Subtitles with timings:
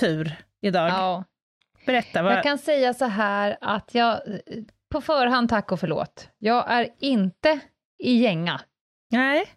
[0.00, 0.32] Kontur
[0.62, 0.88] idag.
[0.88, 1.24] Ja,
[1.86, 2.22] Berätta.
[2.22, 2.32] Vad...
[2.32, 4.20] jag kan säga så här att jag,
[4.92, 7.58] på förhand tack och förlåt, jag är inte
[7.98, 8.60] i gänga.
[9.10, 9.40] Nej.
[9.46, 9.50] Ska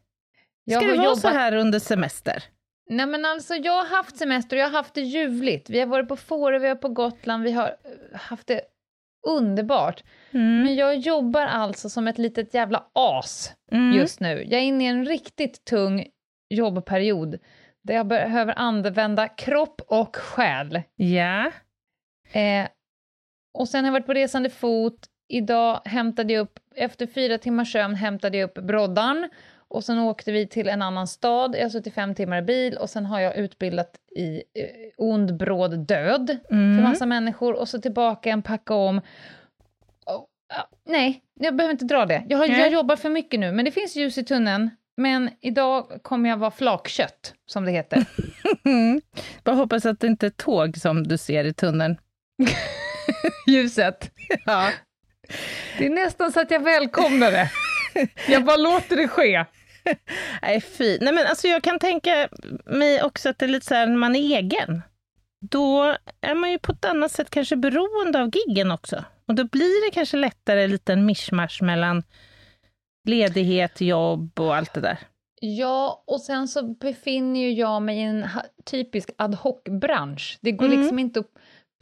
[0.66, 2.44] Jag det vara jobbat- så här under semester?
[2.90, 5.70] Nej men alltså jag har haft semester och jag har haft det ljuvligt.
[5.70, 8.62] Vi har varit på Fårö, vi har på Gotland, vi har eh, haft det
[9.28, 10.04] underbart.
[10.32, 10.64] Mm.
[10.64, 13.98] Men jag jobbar alltså som ett litet jävla as Mm.
[13.98, 14.44] just nu.
[14.44, 16.06] Jag är inne i en riktigt tung
[16.50, 17.40] jobbperiod
[17.84, 20.82] där jag behöver använda kropp och själ.
[20.96, 21.52] Ja.
[22.32, 22.68] Eh,
[23.54, 25.08] och sen har jag varit på resande fot.
[25.28, 29.30] Idag hämtade jag upp, efter fyra timmars sömn hämtade jag upp broddarn
[29.68, 31.56] och sen åkte vi till en annan stad.
[31.56, 34.44] Jag har suttit fem timmar i bil och sen har jag utbildat i eh,
[34.98, 36.78] ond, bråd död Mm.
[36.78, 38.98] för massa människor och så tillbaka en packa om.
[40.06, 42.24] Och, ja, nej, jag behöver inte dra det.
[42.30, 44.70] Jag, har, jag jobbar för mycket nu, men det finns ljus i tunneln.
[45.00, 48.06] Men idag kommer jag vara flakkött, som det heter.
[49.44, 51.98] Bara hoppas att det inte är tåg som du ser i tunneln.
[53.48, 54.12] Ljuset.
[54.46, 54.72] Ja.
[55.78, 57.52] Det är nästan så att jag välkomnar det.
[58.28, 59.46] Jag bara låter det ske.
[60.42, 60.98] Nej, fy.
[61.02, 62.30] Nej, men alltså jag kan tänka
[62.66, 64.82] mig också att det är lite så här när man är egen.
[65.42, 69.04] Då är man ju på ett annat sätt kanske beroende av giggen också.
[69.28, 72.04] Och då blir det kanske lättare en liten mischmasch mellan
[73.06, 74.98] ledighet, jobb och allt det där.
[75.42, 78.28] Ja, och sen så befinner ju jag mig i en
[78.66, 80.38] typisk ad hoc-bransch.
[80.42, 80.80] Det går Mm.
[80.80, 81.32] liksom inte att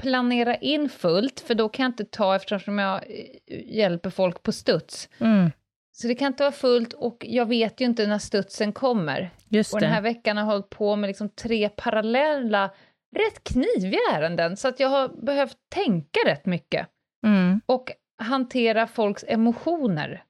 [0.02, 4.52] planera in fullt, för då kan jag inte ta eftersom jag eh, hjälper folk på
[4.52, 5.10] studs.
[5.20, 5.52] Mm,
[5.92, 9.30] Så det kan inte vara fullt och jag vet ju inte när studsen kommer.
[9.50, 12.72] just Och den här veckan har jag hållit på med liksom tre parallella,
[13.16, 16.88] rätt kniviga ärenden, så att jag har behövt tänka rätt mycket.
[17.26, 17.62] Mm.
[17.66, 17.92] och
[18.24, 20.24] hantera folks emotioner.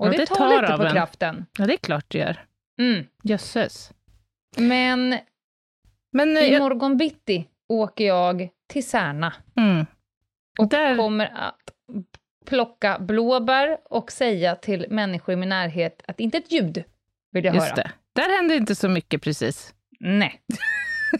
[0.00, 0.92] Och Ja, det, det tar, tar lite på en.
[0.92, 1.46] kraften.
[1.58, 2.44] Ja, det är klart det gör.
[2.80, 3.06] Mm.
[3.22, 3.92] Jösses.
[4.56, 5.18] Men
[6.12, 9.86] Men eh, i jag, morgon bitti åker jag till Särna mm.
[10.58, 11.60] och Där- kommer att
[12.46, 16.84] plocka blåbär och säga till människor i min närhet att inte ett ljud
[17.32, 17.74] vill jag just höra.
[17.76, 17.90] det.
[18.12, 19.74] Där hände inte så mycket precis.
[20.00, 20.40] Nej.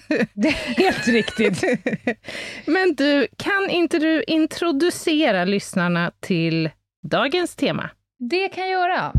[0.34, 0.52] det är
[0.82, 1.62] helt riktigt.
[2.66, 6.70] Men du, kan inte du introducera lyssnarna till
[7.02, 7.90] dagens tema?
[8.22, 9.12] Det kan jag göra.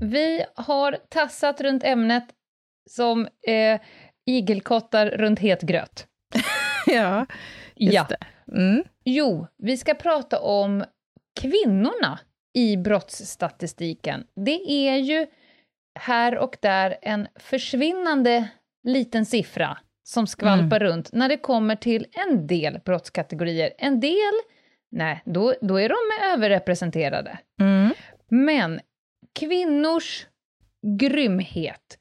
[0.00, 2.24] Vi har tassat runt ämnet
[2.90, 3.80] som eh,
[4.26, 6.06] igelkottar runt het gröt.
[6.86, 7.26] ja,
[7.76, 8.06] just Ja.
[8.08, 8.18] det.
[8.58, 8.84] Mm.
[9.04, 10.84] Jo, vi ska prata om
[11.40, 12.18] kvinnorna
[12.54, 14.24] i brottsstatistiken.
[14.36, 15.26] Det är ju
[15.98, 18.48] här och där en försvinnande
[18.84, 23.72] liten siffra som skvalpar runt när det kommer till en del brottskategorier.
[23.78, 24.32] En del,
[24.92, 27.38] nej, då, då är de överrepresenterade.
[27.60, 27.94] Mm.
[28.28, 28.80] Men
[29.38, 30.26] kvinnors
[30.98, 31.98] grymhet,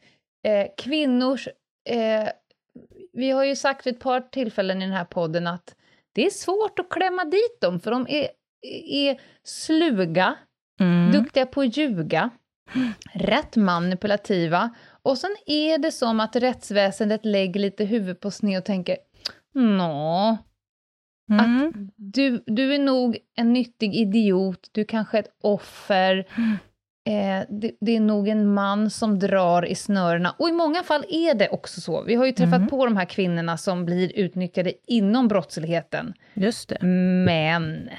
[0.48, 1.48] eh, kvinnors...
[1.90, 2.30] Eh,
[3.14, 5.76] vi har ju sagt vid ett par tillfällen i den här podden att
[6.14, 8.28] det är svårt att klämma dit dem, för de är,
[8.88, 10.36] är sluga,
[10.80, 11.12] Mm.
[11.12, 12.30] duktiga på att ljuga,
[13.14, 14.70] rätt manipulativa,
[15.02, 18.98] och sen är det som att rättsväsendet lägger lite huvud på sned och tänker
[19.54, 20.38] Nå,
[21.40, 21.90] Mm.
[21.96, 26.18] du, du är nog en nyttig idiot, du kanske är ett offer,
[27.08, 30.36] eh, det, det är nog en man som drar i snörena.
[30.40, 32.04] Och i många fall är det också så.
[32.04, 32.68] Vi har ju träffat Mm.
[32.70, 36.14] på de här kvinnorna som blir utnyttjade inom brottsligheten.
[36.34, 36.86] Just det.
[37.26, 37.90] Men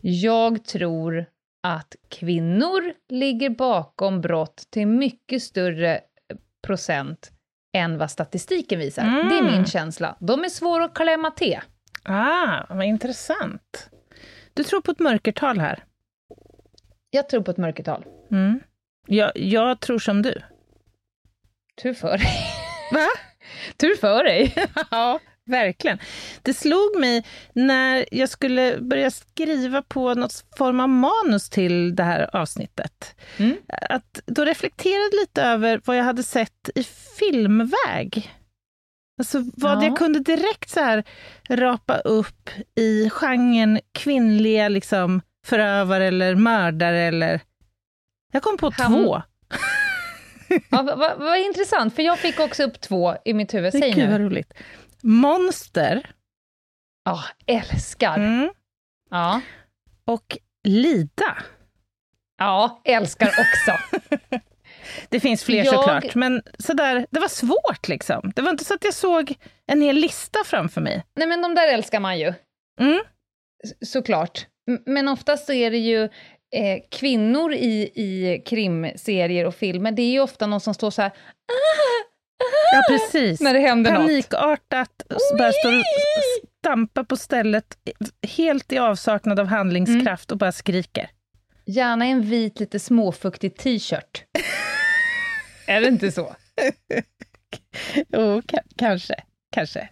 [0.00, 1.24] jag tror
[1.62, 6.00] att kvinnor ligger bakom brott till mycket större
[6.66, 7.30] procent
[7.76, 9.02] än vad statistiken visar.
[9.02, 9.28] Mm.
[9.28, 10.16] Det är min känsla.
[10.20, 11.58] De är svåra att klämma till.
[12.02, 13.90] Ah, vad intressant.
[14.54, 15.84] Du tror på ett mörkertal här?
[17.10, 18.04] Jag tror på ett mörkertal.
[18.30, 18.60] Mm.
[19.06, 20.42] Jag, jag tror som du.
[21.82, 22.32] Tur för dig.
[22.92, 23.08] Va?
[23.76, 24.54] Tur för dig.
[24.90, 25.98] Ja, verkligen.
[26.42, 32.02] Det slog mig när jag skulle börja skriva på något form av manus till det
[32.02, 33.14] här avsnittet.
[33.36, 33.56] Mm.
[33.68, 36.84] Att då reflekterade lite över vad jag hade sett i
[37.18, 38.30] filmväg.
[39.20, 39.84] Alltså vad Ja.
[39.88, 41.04] jag kunde direkt så här
[41.48, 47.40] rapa upp i genren kvinnliga liksom, förövare eller mördare eller...
[48.32, 49.22] Jag kom på Ham- två.
[50.70, 53.72] Ja, vad, vad, vad intressant, för jag fick också upp två i mitt huvud.
[53.72, 54.26] Säg Gud vad nu.
[54.26, 54.52] roligt.
[55.02, 56.10] Monster
[57.04, 58.18] Ja, älskar.
[58.18, 58.50] mm.
[59.10, 59.40] Ja.
[60.04, 61.36] och Lida.
[62.38, 63.98] ja, älskar också.
[65.08, 68.32] Det finns fler Jag- såklart, men sådär, det var svårt liksom.
[68.36, 69.34] Det var inte så att jag såg
[69.66, 71.04] en hel lista framför mig.
[71.16, 72.32] Nej, men de där älskar man ju.
[72.80, 73.00] Mm.
[73.86, 74.46] Såklart.
[74.86, 76.02] Men oftast är det ju
[76.56, 81.02] eh, kvinnor i, i krimserier och filmer, det är ju ofta någon som står så
[81.02, 81.12] här
[82.72, 83.40] Ja, precis.
[83.40, 84.00] när det händer något.
[84.00, 85.84] Panikartat, s- bara står och
[86.60, 87.64] stampar på stället,
[88.36, 91.10] helt i avsaknad av handlingskraft och bara skriker.
[91.66, 94.24] Gärna en vit, lite småfuktig t-shirt.
[95.70, 96.36] är det inte så?
[98.08, 99.14] Jo, ka- kanske,
[99.52, 99.88] kanske.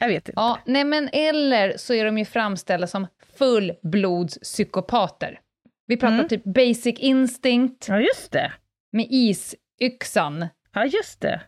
[0.00, 0.32] Jag vet inte.
[0.40, 3.06] Ja, nej men eller så är de ju framställda som
[3.38, 5.40] fullblodspsykopater.
[5.86, 6.28] Vi pratar Mm.
[6.28, 8.52] typ Basic Instinct Ja, just det.
[8.92, 10.46] med isyxan.
[10.74, 11.40] Ja, just det.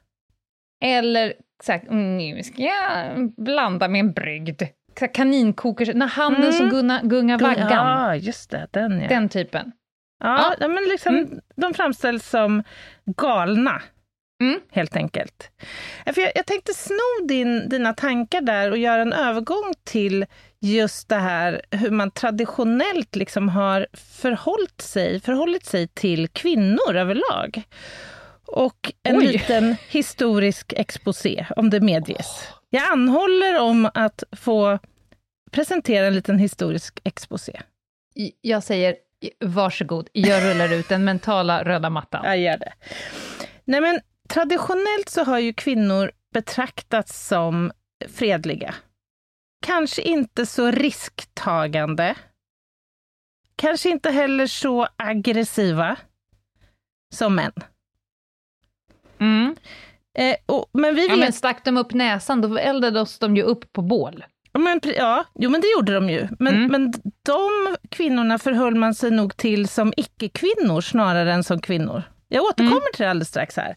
[0.85, 1.35] Eller
[1.65, 4.63] så här, "Mm, nu ska jag blanda med en brygd.
[5.15, 6.53] Kaninkokers, när handen Mm.
[6.53, 7.69] som gunga, gungar vaggan.
[7.71, 8.67] Ja, just det.
[8.71, 9.09] Den ja.
[9.09, 9.73] Den typen.
[10.21, 10.69] Ja, Ja.
[10.69, 11.41] men liksom, Mm.
[11.57, 12.63] de framställs som
[13.17, 13.83] galna.
[14.43, 14.61] Mm.
[14.73, 15.51] Helt enkelt.
[16.15, 20.27] För jag, jag tänkte sno din, dina tankar där och göra en övergång till
[20.61, 27.63] just det här hur man traditionellt liksom har förhållit sig, förhållit sig till kvinnor överlag.
[28.47, 29.27] Och en Oj.
[29.27, 32.49] liten historisk exposé, om det medges.
[32.71, 34.79] Jag anhåller om att få
[35.51, 37.61] presentera en liten historisk exposé.
[38.41, 38.97] Jag säger
[39.41, 42.25] varsågod, jag rullar ut den mentala röda mattan.
[42.25, 42.73] Jag gör det.
[43.65, 47.73] Nej, men traditionellt så har ju kvinnor betraktats som
[48.09, 48.75] fredliga.
[49.67, 52.15] Kanske inte så risktagande.
[53.57, 55.97] Kanske inte heller så aggressiva
[57.15, 57.53] som män.
[59.19, 59.57] Mm.
[60.19, 61.11] Eh, och, men vi vet...
[61.11, 64.25] Ja, men stack de upp näsan, då eldades de ju upp på bål.
[64.59, 66.29] Men, ja, jo men det gjorde de ju.
[66.39, 66.71] Men, Mm.
[66.73, 66.93] men
[67.27, 72.03] de kvinnorna förhöll man sig nog till som icke-kvinnor snarare än som kvinnor.
[72.29, 72.83] Jag återkommer Mm.
[72.95, 73.77] till det alldeles strax här.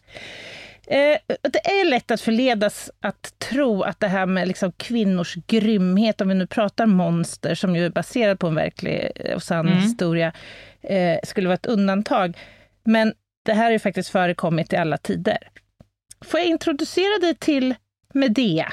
[0.86, 6.20] Eh, det är lätt att förledas att tro att det här med liksom kvinnors grymhet,
[6.20, 9.68] om vi nu pratar monster, som ju är baserad på en verklig eh, och sann
[9.68, 9.78] Mm.
[9.78, 10.32] historia,
[10.82, 12.38] eh, skulle vara ett undantag.
[12.84, 13.12] Men
[13.44, 15.38] det här har ju faktiskt förekommit i alla tider.
[16.24, 17.74] Får jag introducera dig till
[18.14, 18.72] Medea?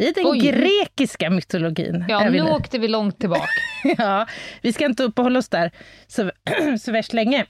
[0.00, 0.38] I den Oj.
[0.38, 2.50] grekiska mytologin Ja, är vi nu nu.
[2.50, 3.48] åkte vi långt tillbaka.
[3.98, 4.26] Ja,
[4.62, 5.70] vi ska inte uppehålla oss där
[6.06, 6.30] så,
[6.80, 7.46] så värst länge.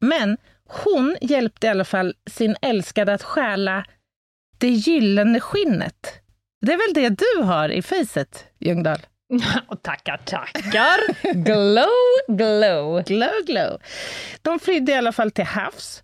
[0.00, 0.36] Men
[0.68, 3.84] hon hjälpte i alla fall sin älskade att stjäla
[4.58, 6.20] det gyllene skinnet.
[6.66, 8.98] Det är väl det du har i facet, Ljungdahl?
[9.68, 11.00] Och tackar, tackar.
[11.34, 13.02] Glow, glow.
[13.04, 13.78] Glow, glow.
[14.42, 16.02] De flydde i alla fall till havs.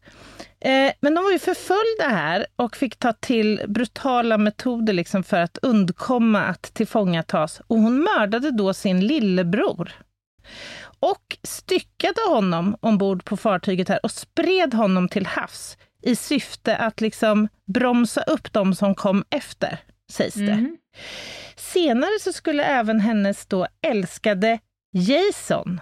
[0.60, 5.40] Eh, men de var ju förföljda här och fick ta till brutala metoder liksom för
[5.40, 7.60] att undkomma att tillfångatas.
[7.66, 9.92] Och hon mördade då sin lillebror.
[11.00, 17.00] Och styckade honom ombord på fartyget här och spred honom till havs i syfte att
[17.00, 19.78] liksom bromsa upp de som kom efter,
[20.12, 20.52] sägs det.
[20.52, 20.76] Mm.
[21.56, 24.58] Senare så skulle även hennes då älskade
[24.92, 25.80] Jason,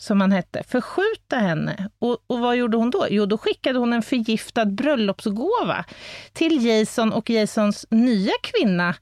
[0.00, 1.88] som han hette, förskjuta henne.
[1.98, 3.06] Och, och vad gjorde hon då?
[3.10, 5.84] Jo, då skickade hon en förgiftad bröllopsgåva
[6.32, 8.94] till Jason och Jasons nya kvinna,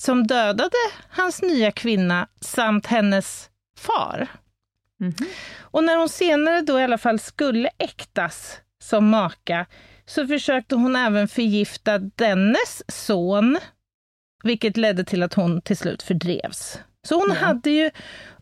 [0.00, 0.76] som dödade
[1.10, 4.28] hans nya kvinna samt hennes far.
[5.00, 5.14] Mhm.
[5.60, 9.66] Och när hon senare då i alla fall skulle äktas som maka,
[10.06, 13.58] så försökte hon även förgifta dennes son,
[14.42, 16.78] vilket ledde till att hon till slut fördrevs.
[17.06, 17.46] Så hon Ja.
[17.46, 17.90] hade ju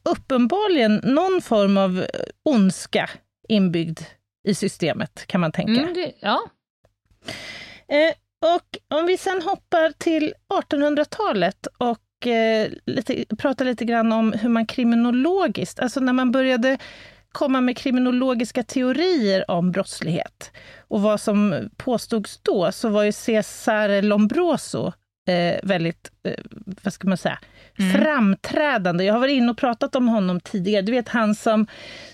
[0.02, 2.06] uppenbarligen någon form av
[2.42, 3.10] ondska
[3.48, 4.00] inbyggd
[4.48, 5.80] i systemet, kan man tänka.
[5.80, 6.50] Mm, det, ja.
[7.88, 8.14] Eh,
[8.56, 10.34] och om vi sen hoppar till
[10.70, 16.78] 1800-talet och eh, lite, pratar lite grann om hur man kriminologiskt, alltså när man började
[17.32, 20.52] komma med kriminologiska teorier om brottslighet.
[20.88, 24.92] Och vad som påstods då, så var ju Cesare Lombroso
[25.28, 26.34] eh, väldigt, eh,
[26.82, 27.38] vad ska man säga,
[27.80, 27.92] Mm.
[27.92, 29.04] framträdande.
[29.04, 30.82] Jag har varit inne och pratat om honom tidigare.
[30.82, 31.66] Du vet han som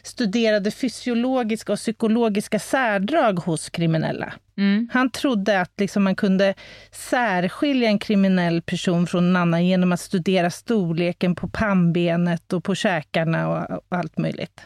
[0.02, 4.32] studerade fysiologiska och psykologiska särdrag hos kriminella.
[4.56, 4.88] Mm.
[4.92, 6.54] Han trodde att liksom man kunde
[6.90, 12.74] särskilja en kriminell person från en annan genom att studera storleken på pannbenet och på
[12.74, 14.60] käkarna och, och allt möjligt.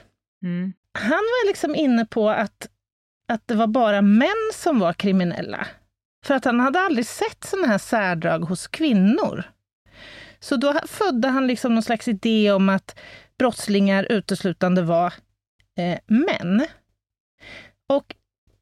[0.45, 0.73] Mm.
[0.99, 2.69] Han var liksom inne på att,
[3.33, 5.67] att det var bara män som var kriminella
[6.25, 9.45] för att han hade aldrig sett sådana här särdrag hos kvinnor.
[10.41, 12.99] Så då födde han liksom någon slags idé om att
[13.39, 15.13] brottslingar uteslutande var
[15.79, 16.67] eh, män.
[17.89, 18.15] Och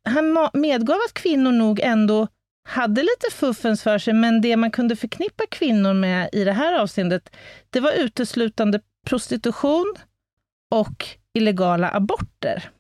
[0.05, 2.29] han medgav att kvinnor nog ändå
[2.69, 6.79] hade lite fuffens för sig, men det man kunde förknippa kvinnor med i det här
[6.81, 7.37] avseendet,
[7.71, 9.95] det var uteslutande prostitution
[10.71, 12.71] och illegala aborter.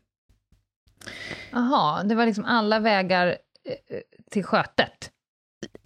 [1.52, 5.11] Jaha, det var liksom alla vägar eh, eh, till skötet?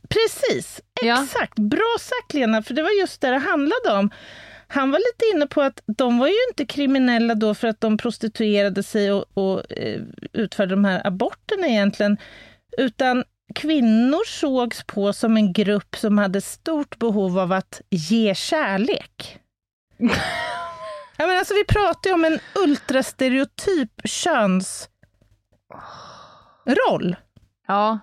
[0.08, 1.52] Precis, exakt.
[1.56, 1.64] Ja.
[1.64, 4.10] Bra sagt Lena, för det var just det det handlade om.
[4.68, 7.96] Han var lite inne på att de var ju inte kriminella då för att de
[7.96, 10.00] prostituerade sig och, och eh,
[10.32, 12.18] utförde de här aborterna egentligen,
[12.78, 19.38] utan kvinnor sågs på som en grupp som hade stort behov av att ge kärlek.
[21.16, 24.86] ja, men alltså, vi pratar ju om en ultrastereotyp könsroll.
[27.66, 27.98] Ja.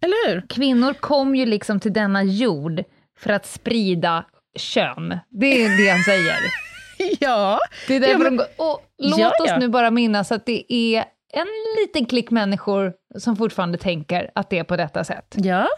[0.00, 0.46] Eller hur?
[0.48, 2.82] Kvinnor kom ju liksom till denna jord
[3.18, 4.24] för att sprida
[4.58, 5.18] kön.
[5.30, 6.36] Det är det han säger.
[7.20, 7.58] ja.
[7.88, 8.36] Det är därför ja, men...
[8.36, 11.46] de och låt ja, oss nu bara minnas att det är en
[11.80, 15.34] liten klick människor som fortfarande tänker att det är på detta sätt.
[15.36, 15.68] Ja,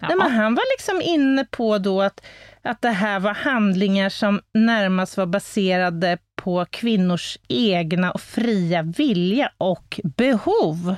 [0.00, 2.26] Nej, men han var liksom inne på då att,
[2.62, 9.52] att det här var handlingar som närmast var baserade på kvinnors egna och fria vilja
[9.58, 10.96] och behov.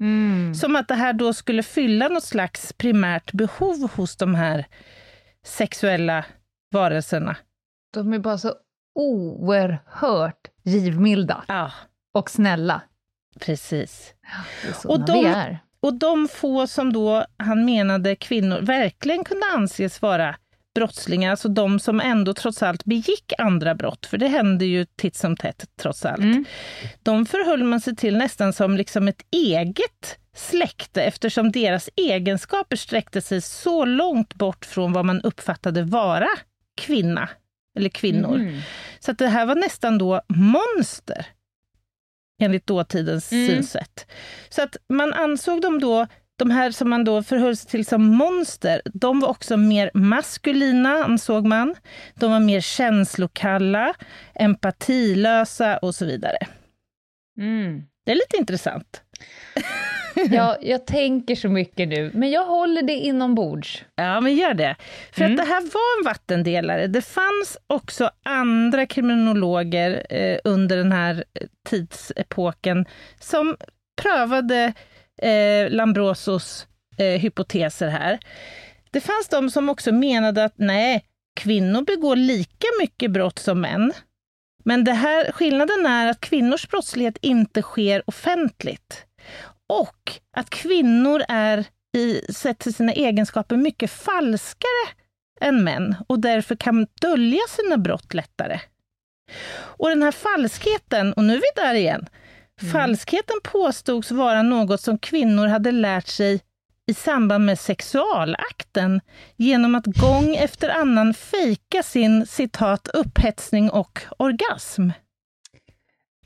[0.00, 0.54] Mm.
[0.54, 4.66] Som att det här då skulle fylla något slags primärt behov hos de här
[5.44, 6.24] sexuella
[6.72, 7.36] varelserna.
[7.94, 8.54] De är bara så
[8.94, 11.72] oerhört givmilda ja.
[12.14, 12.82] och snälla.
[13.40, 14.14] Precis.
[14.22, 20.36] Ja, och, de, och de få som då han menade kvinnor verkligen kunde anses vara
[20.80, 25.16] brottslingar, alltså de som ändå trots allt begick andra brott, för det hände ju titt
[25.16, 26.18] som tätt trots allt.
[26.18, 26.44] Mm.
[27.02, 33.20] De förhöll man sig till nästan som liksom ett eget släkte eftersom deras egenskaper sträckte
[33.20, 36.28] sig så långt bort från vad man uppfattade vara
[36.80, 37.28] kvinna
[37.78, 38.36] eller kvinnor.
[38.36, 38.60] Mm.
[39.00, 41.26] Så att det här var nästan då monster
[42.42, 43.48] enligt dåtidens mm.
[43.48, 44.06] synsätt.
[44.48, 46.06] Så att man ansåg dem då,
[46.40, 51.04] de här som man då förhöll sig till som monster, de var också mer maskulina,
[51.04, 51.74] ansåg man.
[52.14, 53.94] De var mer känslokalla,
[54.34, 56.38] empatilösa och så vidare.
[57.38, 57.82] Mm.
[58.04, 59.02] Det är lite intressant.
[60.30, 63.84] ja, jag tänker så mycket nu, men jag håller det inombords.
[63.94, 64.76] Ja, men gör det.
[65.12, 65.32] För mm.
[65.32, 66.86] att det här var en vattendelare.
[66.86, 71.24] Det fanns också andra kriminologer eh, under den här
[71.68, 72.86] tidsepoken
[73.18, 73.56] som
[74.02, 74.72] prövade
[75.22, 78.20] eh, Lambrosos eh, hypoteser här.
[78.90, 81.04] Det fanns de som också menade att nej,
[81.36, 83.92] kvinnor begår lika mycket brott som män.
[84.64, 89.04] Men det här, skillnaden är att kvinnors brottslighet inte sker offentligt.
[89.68, 91.64] Och att kvinnor är,
[91.96, 94.88] i, sett till sina egenskaper, mycket falskare
[95.40, 98.60] än män och därför kan dölja sina brott lättare.
[99.52, 102.06] Och den här falskheten, och nu är vi där igen,
[102.62, 102.72] mm.
[102.72, 106.40] falskheten påstods vara något som kvinnor hade lärt sig
[106.86, 109.00] i samband med sexualakten
[109.36, 114.90] genom att gång efter annan fejka sin citat upphetsning och orgasm.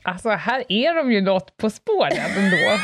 [0.03, 2.57] Alltså, här är de ju något på spåren ändå.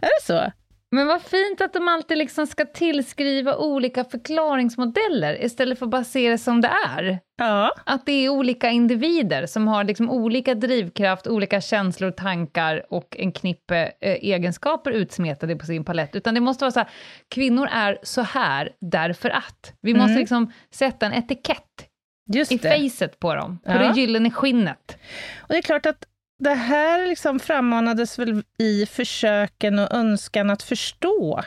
[0.00, 0.52] det så?
[0.94, 6.04] Men vad fint att de alltid liksom ska tillskriva olika förklaringsmodeller istället för att bara
[6.04, 7.18] se det som det är.
[7.38, 7.74] Ja.
[7.86, 13.32] Att det är olika individer som har liksom olika drivkraft, olika känslor, tankar och en
[13.32, 16.16] knippe eh, egenskaper utsmetade på sin palett.
[16.16, 16.88] Utan det måste vara så här,
[17.28, 19.74] kvinnor är så här därför att.
[19.82, 20.20] Vi måste mm.
[20.20, 21.88] liksom sätta en etikett
[22.32, 22.70] Just i det.
[22.70, 23.78] facet på dem, på ja.
[23.78, 24.98] det gyllene skinnet.
[25.40, 26.06] Och det är klart att
[26.42, 31.42] det här liksom frammanades väl i försöken och önskan att förstå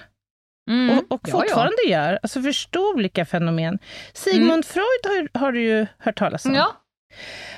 [0.69, 0.97] Mm.
[0.97, 2.05] Och, och, fortfarande ja, ja.
[2.11, 3.79] gör, alltså förstå olika fenomen.
[4.13, 4.63] Sigmund mm.
[4.63, 6.53] Freud har, har, du ju hört talas om.
[6.53, 6.84] Ja.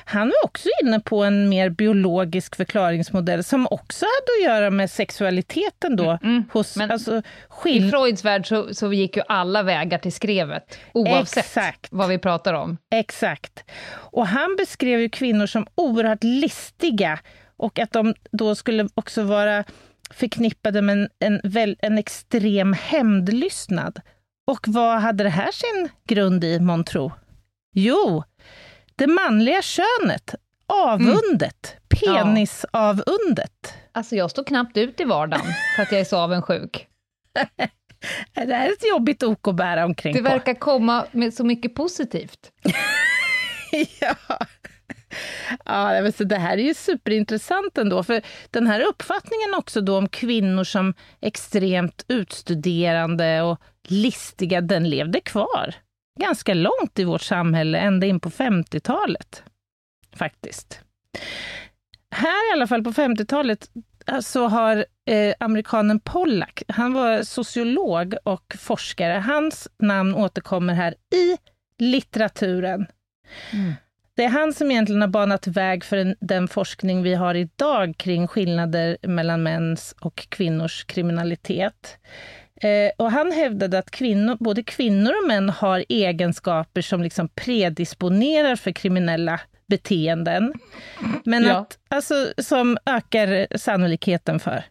[0.05, 4.91] Han var också inne på en mer biologisk förklaringsmodell som också hade att göra med
[4.91, 6.09] sexualiteten då.
[6.09, 6.43] Mm, mm.
[6.53, 7.21] hos, Men alltså,
[7.65, 11.87] I Freuds värld så, så gick ju alla vägar till skrevet, oavsett Exakt.
[11.91, 12.77] vad vi pratar om.
[12.91, 13.63] Exakt.
[13.93, 17.19] Och han beskrev ju kvinnor som oerhört listiga
[17.57, 19.63] och att de då skulle också vara
[20.11, 24.01] förknippade med en, en, en extrem hämndlystnad.
[24.47, 27.11] Och vad hade det här sin grund i, månntro?
[27.73, 28.23] Jo,
[28.97, 30.35] det manliga könet,
[30.67, 32.23] avundet, mm.
[32.23, 33.73] penisavundet.
[33.91, 36.87] Alltså jag står knappt ut i vardagen för att jag är så avundsjuk.
[38.33, 41.75] det här är ett jobbigt ok att bära omkring Det verkar komma med så mycket
[41.75, 42.51] positivt.
[43.99, 44.15] ja.
[45.65, 49.97] Ja, men så det här är ju superintressant ändå, för den här uppfattningen också då
[49.97, 55.75] om kvinnor som extremt utstuderande och listiga, den levde kvar
[56.19, 59.43] ganska långt i vårt samhälle, ända in på 50-talet.
[60.15, 60.81] Faktiskt.
[62.11, 63.69] Här i alla fall på 50-talet
[64.21, 71.37] så har eh, amerikanen Pollack, han var sociolog och forskare, hans namn återkommer här i
[71.77, 72.85] litteraturen.
[73.53, 73.73] Mm.
[74.15, 77.97] Det är han som egentligen har banat väg för den, den, forskning vi har idag
[77.97, 81.97] kring skillnader mellan mäns och kvinnors kriminalitet.
[82.61, 88.55] Eh, och han hävdade att kvinnor, både kvinnor och män har egenskaper som liksom predisponerar
[88.55, 90.53] för kriminella beteenden,
[91.25, 91.57] men ja.
[91.57, 94.63] att, alltså, som ökar sannolikheten för.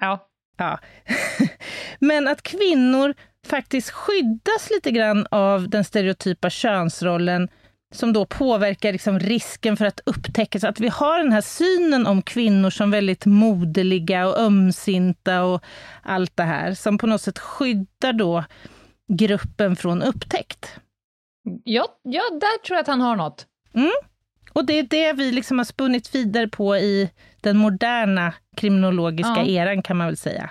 [0.00, 0.28] Ja.
[0.58, 0.78] ja.
[1.98, 3.14] men att kvinnor
[3.46, 7.48] faktiskt skyddas lite grann av den stereotypa könsrollen
[7.94, 10.64] som då påverkar liksom risken för att upptäckas.
[10.64, 15.64] Att vi har den här synen om kvinnor som väldigt moderliga och ömsinta och
[16.02, 18.44] allt det här, som på något sätt skyddar då
[19.12, 20.76] gruppen från upptäckt.
[21.64, 23.46] Ja, ja där tror jag att han har något.
[23.74, 23.90] Mm.
[24.52, 29.46] Och det är det vi liksom har spunnit vidare på i den moderna kriminologiska ja.
[29.46, 30.50] eran, kan man väl säga.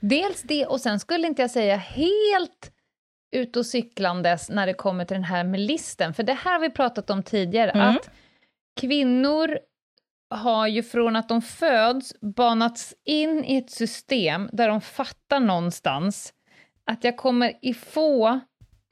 [0.00, 2.72] Dels det, och sen skulle inte jag säga helt
[3.32, 6.60] ut och cyklandes när det kommer till den här med listen, för det här har
[6.60, 7.88] vi pratat om tidigare, mm.
[7.88, 8.10] att
[8.80, 9.58] kvinnor
[10.30, 16.32] har ju från att de föds banats in i ett system där de fattar någonstans
[16.84, 18.40] att jag kommer i få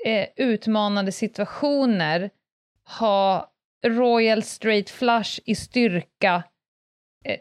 [0.05, 2.31] eh, utmanande situationer
[2.99, 3.53] ha
[3.87, 6.43] Royal Straight Flush i styrka,
[7.25, 7.39] eh,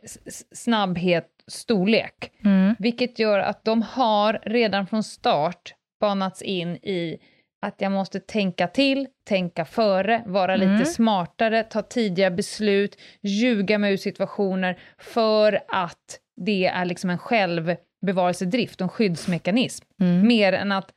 [0.51, 2.31] snabbhet, storlek.
[2.45, 2.75] Mm.
[2.79, 7.19] Vilket gör att de har redan från start banats in i
[7.61, 10.71] att jag måste tänka till, tänka före, vara mm.
[10.71, 17.17] lite smartare, ta tidiga beslut, ljuga mig ur situationer för att det är liksom en
[17.17, 19.85] självbevarelsedrift, en skyddsmekanism.
[20.01, 20.27] Mm.
[20.27, 20.93] Mer än att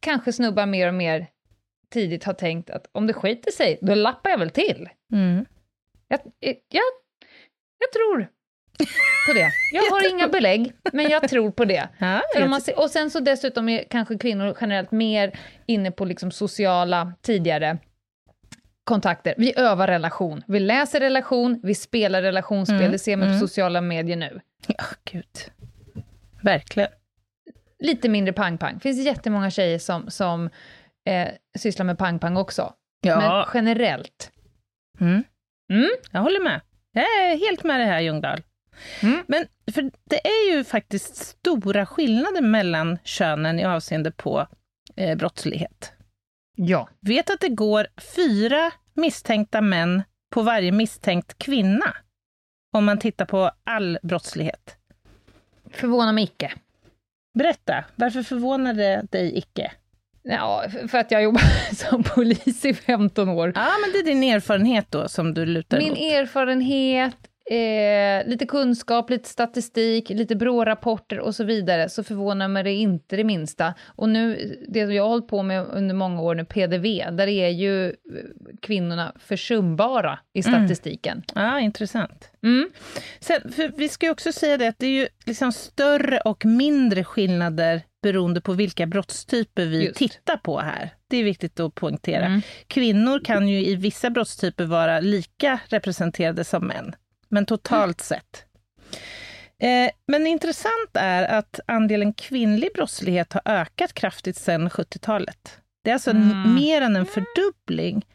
[0.00, 1.26] kanske snubba mer och mer
[1.90, 4.88] tidigt har tänkt att om det skiter sig, då lappar jag väl till.
[5.12, 5.46] Mm.
[6.08, 6.82] Jag, jag,
[7.78, 8.28] jag tror
[9.26, 9.52] på det.
[9.72, 11.88] Jag har inga belägg, men jag tror på det.
[11.98, 16.04] Ja, För man ser, och sen så dessutom är kanske kvinnor generellt mer inne på
[16.04, 17.78] liksom sociala, tidigare
[18.84, 19.34] kontakter.
[19.36, 23.40] Vi övar relation, vi läser relation, vi spelar relationsspel, mm, det ser man mm.
[23.40, 24.40] på sociala medier nu.
[24.66, 25.24] Ja, gud.
[26.42, 26.90] Verkligen.
[27.78, 28.74] Lite mindre pang-pang.
[28.74, 30.50] Det finns jättemånga tjejer som, som
[31.06, 32.72] eh, sysslar med pang-pang också.
[33.00, 33.20] Ja.
[33.20, 34.30] Men generellt.
[35.00, 35.24] Mm.
[35.70, 35.90] Mm.
[36.10, 36.60] Jag håller med.
[36.92, 38.42] Jag är helt med det här, Ljungdahl.
[39.02, 39.22] Mm.
[39.28, 44.46] Men för det är ju faktiskt stora skillnader mellan könen i avseende på
[44.96, 45.92] eh, brottslighet.
[46.54, 46.88] Ja.
[47.00, 47.86] Vet att det går
[48.16, 51.94] fyra misstänkta män på varje misstänkt kvinna,
[52.72, 54.76] om man tittar på all brottslighet.
[55.70, 56.52] Förvånar mig icke.
[57.34, 59.72] Berätta, varför förvånar det dig icke?
[60.22, 63.52] Ja, för att jag jobbar som polis i 15 år.
[63.54, 65.98] Ja, men det är din erfarenhet då som du lutar Min mot.
[65.98, 67.16] erfarenhet,
[67.50, 73.16] eh, lite kunskap, lite statistik, lite BRÅ-rapporter och så vidare, så förvånar mig det inte
[73.16, 73.74] det minsta.
[73.84, 77.48] Och nu, det jag har hållit på med under många år nu, PDV, där är
[77.48, 77.92] ju eh,
[78.62, 80.60] kvinnorna försumbara i mm.
[80.60, 81.22] statistiken.
[81.34, 81.48] Mm.
[81.48, 82.30] Ja, intressant.
[82.42, 82.70] Mm.
[83.20, 83.40] Sen,
[83.76, 87.82] vi ska ju också säga det att det är ju liksom större och mindre skillnader
[88.02, 89.98] beroende på vilka brottstyper vi Just.
[89.98, 90.94] tittar på här.
[91.08, 92.26] Det är viktigt att poängtera.
[92.26, 92.40] Mm.
[92.66, 96.94] Kvinnor kan ju i vissa brottstyper vara lika representerade som män
[97.28, 98.44] men totalt sett.
[99.58, 105.58] Eh, men intressant är att andelen kvinnlig brottslighet har ökat kraftigt sedan 70-talet.
[105.84, 106.54] Det är alltså mm.
[106.54, 108.06] mer än en fördubbling.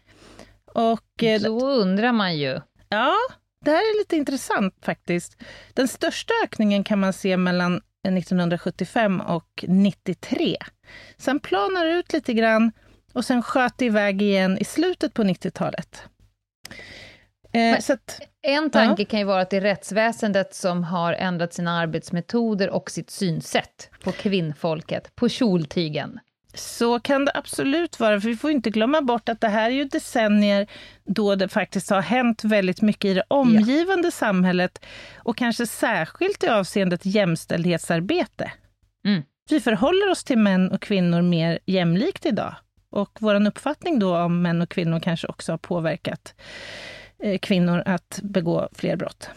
[0.65, 2.61] Och, eh, Så undrar man ju.
[2.89, 3.15] Ja,
[3.65, 5.37] det här är lite intressant faktiskt.
[5.73, 10.57] Den största ökningen kan man se mellan 1975 och 93.
[11.17, 12.71] Sen planar det ut lite grann
[13.13, 16.03] och sen sköt det iväg igen i slutet på 90-talet.
[17.53, 21.79] Eh, att, en tanke kan ju vara att det är rättsväsendet som har ändrat sina
[21.79, 26.19] arbetsmetoder och sitt synsätt på kvinnfolket, på kjoltygen.
[26.53, 29.75] Så kan det absolut vara, för vi får inte glömma bort att det här är
[29.75, 30.67] ju decennier
[31.05, 34.11] då det faktiskt har hänt väldigt mycket i det omgivande ja.
[34.11, 38.51] samhället och kanske särskilt i avseendet jämställdhetsarbete.
[39.05, 39.23] Mm.
[39.49, 42.55] Vi förhåller oss till män och kvinnor mer jämlikt idag
[42.89, 46.33] och vår uppfattning då om män och kvinnor kanske också har påverkat
[47.41, 49.29] kvinnor att begå fler brott.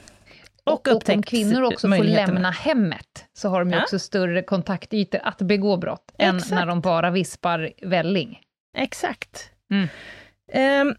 [0.64, 3.82] Och, och om kvinnor också får lämna hemmet, så har de ju ja.
[3.82, 6.52] också större kontaktytor att begå brott, Exakt.
[6.52, 8.40] än när de bara vispar välling.
[8.76, 9.50] Exakt.
[9.70, 10.88] Mm.
[10.88, 10.94] Um,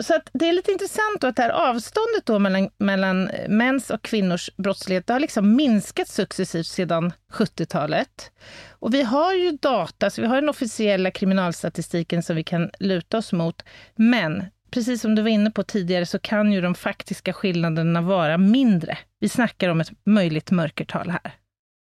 [0.00, 4.02] så det är lite intressant då att det här avståndet då mellan, mellan mäns och
[4.02, 8.32] kvinnors brottslighet, det har liksom minskat successivt sedan 70-talet.
[8.70, 13.18] Och vi har ju data, så vi har den officiella kriminalstatistiken som vi kan luta
[13.18, 13.62] oss mot.
[13.94, 18.38] Men precis som du var inne på tidigare så kan ju de faktiska skillnaderna vara
[18.38, 18.98] mindre.
[19.20, 21.32] Vi snackar om ett möjligt mörkertal här.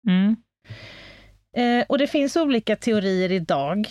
[0.08, 0.36] Mm.
[1.56, 3.88] Eh, och det finns olika teorier idag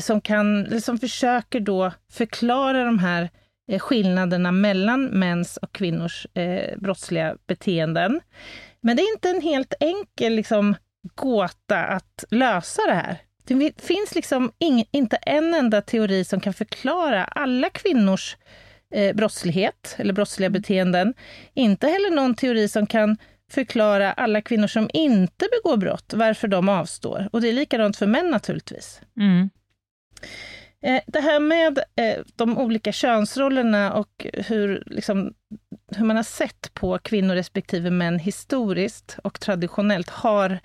[0.00, 3.30] som, kan, som försöker då förklara de här
[3.72, 8.20] eh, skillnaderna mellan mäns och kvinnors eh, brottsliga beteenden.
[8.80, 10.74] Men det är inte en helt enkel liksom,
[11.14, 13.20] gåta att lösa det här.
[13.58, 18.36] Det finns liksom ing, inte en enda teori som kan förklara alla kvinnors
[18.94, 21.14] eh, brottslighet eller brottsliga beteenden.
[21.54, 23.16] Inte heller någon teori som kan
[23.50, 27.28] förklara alla kvinnor som inte begår brott, varför de avstår.
[27.32, 29.00] Och det är likadant för män naturligtvis.
[29.20, 29.50] Mm.
[30.82, 35.34] Eh, det här med eh, de olika könsrollerna och hur, liksom,
[35.96, 40.60] hur man har sett på kvinnor respektive män historiskt och traditionellt har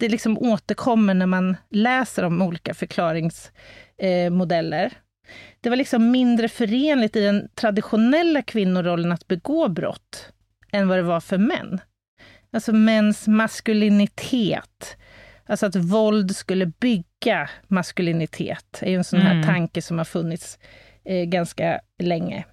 [0.00, 4.92] det liksom återkommer när man läser om olika förklaringsmodeller.
[5.60, 10.32] Det var liksom mindre förenligt i den traditionella kvinnorollen att begå brott
[10.72, 11.80] än vad det var för män.
[12.52, 14.96] Alltså mäns maskulinitet,
[15.46, 19.46] alltså att våld skulle bygga maskulinitet, är ju en sån här mm.
[19.46, 20.58] tanke som har funnits
[21.04, 22.44] eh, ganska länge.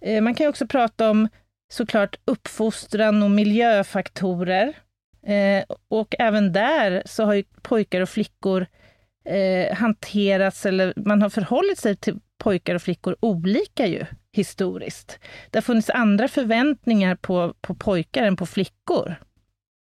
[0.00, 1.28] Eh, man kan också prata om
[1.72, 4.74] såklart uppfostran och miljöfaktorer.
[5.28, 8.66] Eh, och även där så har ju pojkar och flickor
[9.24, 15.18] eh, hanterats, eller man har förhållit sig till pojkar och flickor olika ju historiskt.
[15.50, 19.14] Det har funnits andra förväntningar på, på pojkar än på flickor.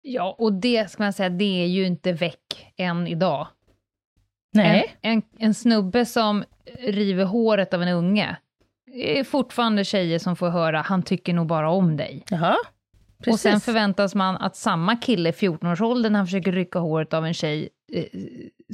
[0.02, 3.46] Ja, och det ska man säga, det är ju inte väck än idag.
[4.52, 4.96] Nej.
[5.00, 6.44] En, en, en snubbe som
[6.78, 8.36] river håret av en unge,
[8.94, 12.24] är fortfarande tjejer som får höra, han tycker nog bara om dig.
[12.30, 12.56] Jaha.
[13.24, 13.34] Precis.
[13.34, 17.26] Och sen förväntas man att samma kille i 14-årsåldern, när han försöker rycka håret av
[17.26, 18.04] en tjej, eh,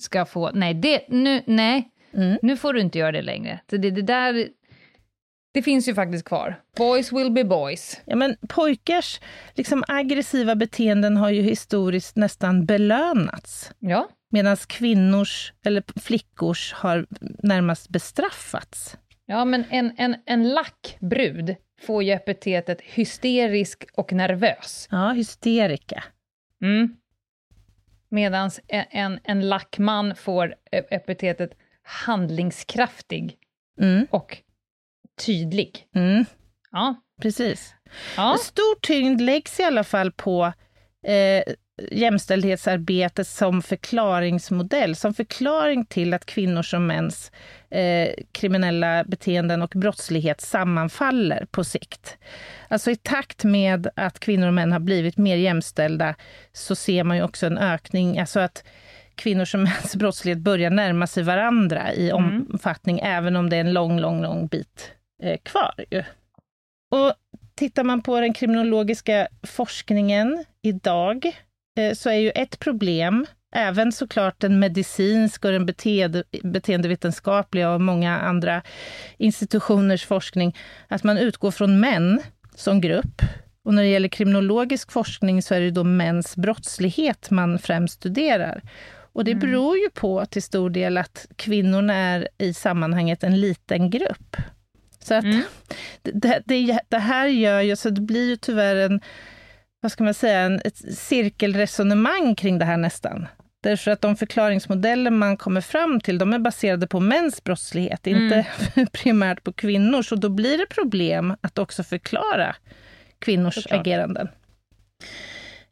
[0.01, 2.39] ska få, nej, det, nu, nej, mm.
[2.43, 3.61] nu får du inte göra det längre.
[3.71, 4.49] Så det, det där,
[5.55, 6.61] det finns ju faktiskt kvar.
[6.77, 8.01] Boys will be boys.
[8.05, 9.21] Ja, men pojkars
[9.55, 13.73] liksom, aggressiva beteenden har ju historiskt nästan belönats.
[13.79, 14.09] Ja.
[14.33, 17.07] Medan kvinnors, eller flickors, har
[17.43, 18.97] närmast bestraffats.
[19.27, 24.89] Ja, men en, en, en lack brud får ju epitetet hysterisk och nervös.
[24.91, 26.05] Ja, hysterika.
[26.63, 26.97] Mm.
[28.09, 31.51] Medan en, en, lackman får epitetet
[31.83, 33.39] handlingskraftig
[33.81, 34.07] mm.
[34.11, 34.37] och
[35.27, 35.87] tydlig.
[35.95, 36.25] Mm.
[36.71, 36.95] Ja.
[37.23, 37.75] Precis.
[38.17, 38.37] Ja.
[38.41, 40.53] Stor tyngd läggs i alla fall på
[41.07, 41.55] eh,
[41.91, 47.33] jämställdhetsarbetet som förklaringsmodell, som förklaring till att kvinnors och mäns
[47.71, 52.19] eh, kriminella beteenden och brottslighet sammanfaller på sikt.
[52.69, 56.15] Alltså i takt med att kvinnor och män har blivit mer jämställda
[56.53, 58.65] så ser man ju också en ökning, alltså att
[59.15, 62.47] kvinnors och mäns brottslighet börjar närma sig varandra i mm.
[62.51, 65.75] omfattning, även om det är en lång, lång, lång bit eh, kvar.
[65.91, 66.03] Ju.
[66.91, 67.15] Och
[67.55, 71.33] tittar man på den kriminologiska forskningen idag
[71.95, 78.19] så är ju ett problem, även såklart den medicinska och den beteende, beteendevetenskapliga och många
[78.19, 78.63] andra
[79.17, 80.57] institutioners forskning,
[80.89, 82.23] att man utgår från män
[82.55, 83.23] som grupp.
[83.65, 88.63] Och när det gäller kriminologisk forskning så är det då mäns brottslighet man främst studerar.
[89.13, 89.41] Och det mm.
[89.41, 94.37] beror ju på till stor del att kvinnorna är i sammanhanget en liten grupp.
[95.05, 95.43] Så att mm.
[96.03, 99.01] det, det, det, här gör ju, så det blir ju tyvärr en
[99.81, 103.27] vad ska man säga, en, ett cirkelresonemang kring det här nästan.
[103.63, 108.23] Därför att de förklaringsmodeller man kommer fram till, de är baserade på mäns brottslighet, mm.
[108.23, 108.47] inte
[108.93, 110.13] primärt på kvinnors.
[110.13, 112.57] Och då blir det problem att också förklara
[113.19, 113.81] kvinnors Såklart.
[113.81, 114.29] ageranden.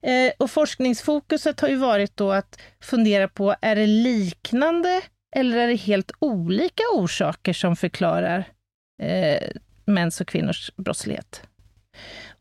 [0.03, 5.01] Eh, och forskningsfokuset har ju varit då att fundera på, är det liknande
[5.37, 8.45] eller är det helt olika orsaker som förklarar
[9.03, 9.49] eh,
[9.85, 11.43] mäns och kvinnors brottslighet?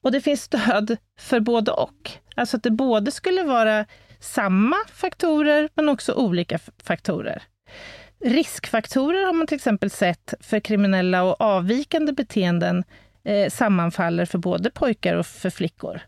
[0.08, 2.12] Och det finns stöd för både och.
[2.36, 3.86] Alltså att det både skulle vara
[4.20, 7.44] samma faktorer, men också olika faktorer.
[8.26, 12.84] Riskfaktorer har man till exempel sett för kriminella och avvikande beteenden
[13.24, 16.02] eh, sammanfaller för både pojkar och för flickor.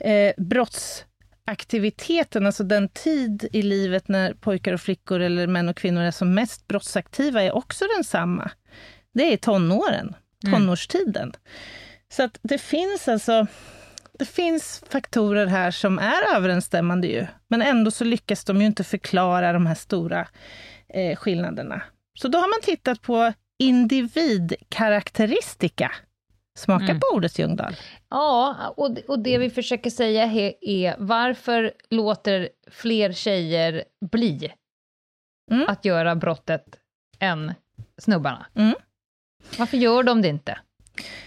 [0.00, 6.02] Eh, brottsaktiviteten, alltså den tid i livet när pojkar och flickor eller män och kvinnor
[6.02, 8.50] är som mest brottsaktiva, är också densamma.
[9.14, 10.14] Det är tonåren,
[10.46, 10.60] mm.
[10.60, 11.22] tonårstiden.
[11.22, 11.32] Mm.
[12.12, 13.46] Så att det finns alltså
[14.18, 18.84] det finns faktorer här som är överensstämmande ju, men ändå så lyckas de ju inte
[18.84, 20.28] förklara de här stora
[20.88, 21.82] eh, skillnaderna.
[22.18, 25.92] Så då har man tittat på individkaraktäristika.
[26.58, 27.00] Smaka Mm.
[27.00, 27.76] på ordet Ljungdahl.
[28.08, 30.24] Ja, och, och det vi försöker säga
[30.60, 34.52] är varför låter fler tjejer bli
[35.50, 35.68] Mm.
[35.68, 36.64] att göra brottet
[37.18, 37.54] än
[37.98, 38.46] snubbarna?
[38.54, 38.74] Mm.
[39.58, 40.58] Varför gör de det inte?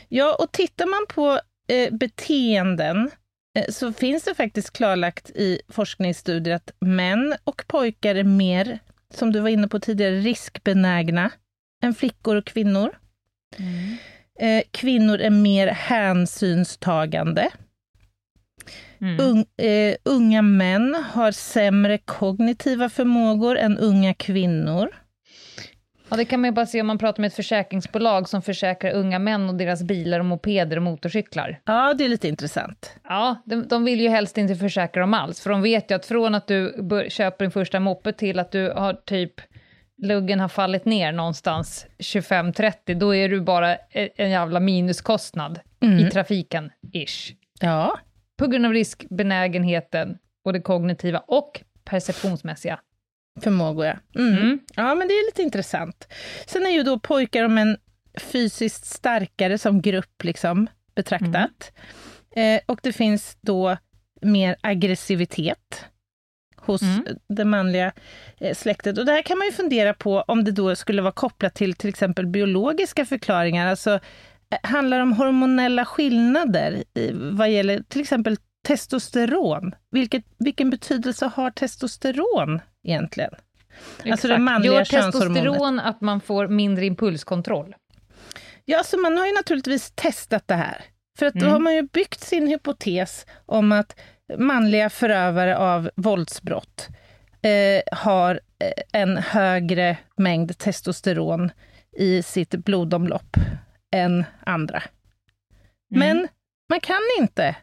[0.10, 3.12] Ja, och tittar man på eh, beteenden
[3.58, 8.80] eh, så finns det faktiskt klarlagt i forskningsstudier att män och pojkar är mer,
[9.13, 11.32] som du var inne på tidigare, riskbenägna
[11.84, 12.91] än flickor och kvinnor.
[14.39, 17.52] Eh, kvinnor är mer hänsynstagande.
[19.02, 19.19] Mm.
[19.19, 25.03] Un, eh, unga män har sämre kognitiva förmågor än unga kvinnor.
[26.10, 28.92] Ja, det kan man ju bara se om man pratar med ett försäkringsbolag som försäkrar
[28.92, 31.62] unga män och deras bilar och mopeder och motorcyklar.
[31.66, 32.96] Ja, det är lite intressant.
[33.04, 36.06] Ja, de, de vill ju helst inte försäkra dem alls, för de vet ju att
[36.06, 39.34] från att du bör, köper din första moppe till att du har typ
[39.98, 46.00] luggen har fallit ner någonstans 25-30, då är du bara e- en jävla minuskostnad Mm.
[46.00, 47.32] i trafiken, ish.
[47.62, 48.00] Ja,
[48.38, 52.80] På grund av riskbenägenheten och det kognitiva och perceptionsmässiga.
[53.41, 53.96] Förmågor ja.
[54.15, 54.34] Mm.
[54.38, 54.60] Mm.
[54.76, 56.08] Ja, men det är lite intressant.
[56.48, 57.78] Sen är ju då pojkar och män
[58.19, 61.72] fysiskt starkare som grupp liksom betraktat.
[62.36, 63.78] Eh, och det finns då
[64.22, 65.86] mer aggressivitet
[66.56, 67.06] hos Mm.
[67.28, 67.91] det manliga
[68.39, 68.98] eh, släktet.
[68.98, 71.74] Och det här kan man ju fundera på om det då skulle vara kopplat till
[71.74, 73.67] till exempel biologiska förklaringar.
[73.67, 74.00] Alltså, eh,
[74.63, 79.76] handlar det om hormonella skillnader i, vad gäller till exempel testosteron?
[79.91, 83.34] Vilket, vilken betydelse har testosteron egentligen?
[84.12, 87.76] Alltså det manliga Gör testosteron att man får mindre impulskontroll?
[88.65, 90.86] Ja, så man har ju naturligtvis testat det här.
[91.19, 91.52] För att då Mm.
[91.52, 94.00] har man ju byggt sin hypotes om att
[94.38, 96.88] manliga förövare av våldsbrott
[97.41, 101.52] eh, har eh, en högre mängd testosteron
[101.98, 103.38] i sitt blodomlopp
[103.96, 104.84] än andra.
[105.96, 106.17] Mm.
[106.17, 106.28] Men
[106.69, 107.56] man kan inte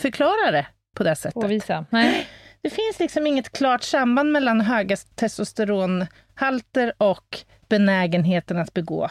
[0.00, 1.34] förklara det på det sättet.
[1.34, 1.86] Påvisa?
[1.90, 2.26] Nej.
[2.64, 9.10] Det finns liksom inget klart samband mellan höga testosteronhalter och benägenheten att begå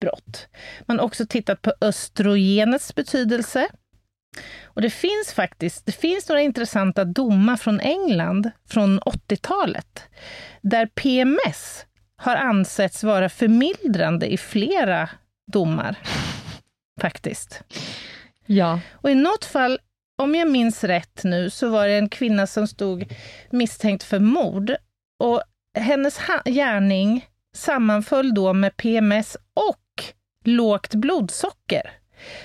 [0.00, 0.48] brott.
[0.86, 3.68] Man har också tittat på östrogenets betydelse.
[4.64, 10.02] Och det finns faktiskt det finns några intressanta domar från England från 80-talet,
[10.60, 11.86] där PMS
[12.16, 15.08] har ansetts vara förmildrande i flera
[15.52, 15.98] domar.
[17.00, 17.62] Faktiskt.
[18.46, 18.80] Ja.
[18.92, 19.78] Och i något fall,
[20.20, 23.14] om jag minns rätt nu, så var det en kvinna som stod
[23.50, 24.74] misstänkt för mord.
[25.18, 25.42] Och
[25.78, 30.04] hennes gärning sammanföll då med PMS och
[30.44, 31.90] lågt blodsocker.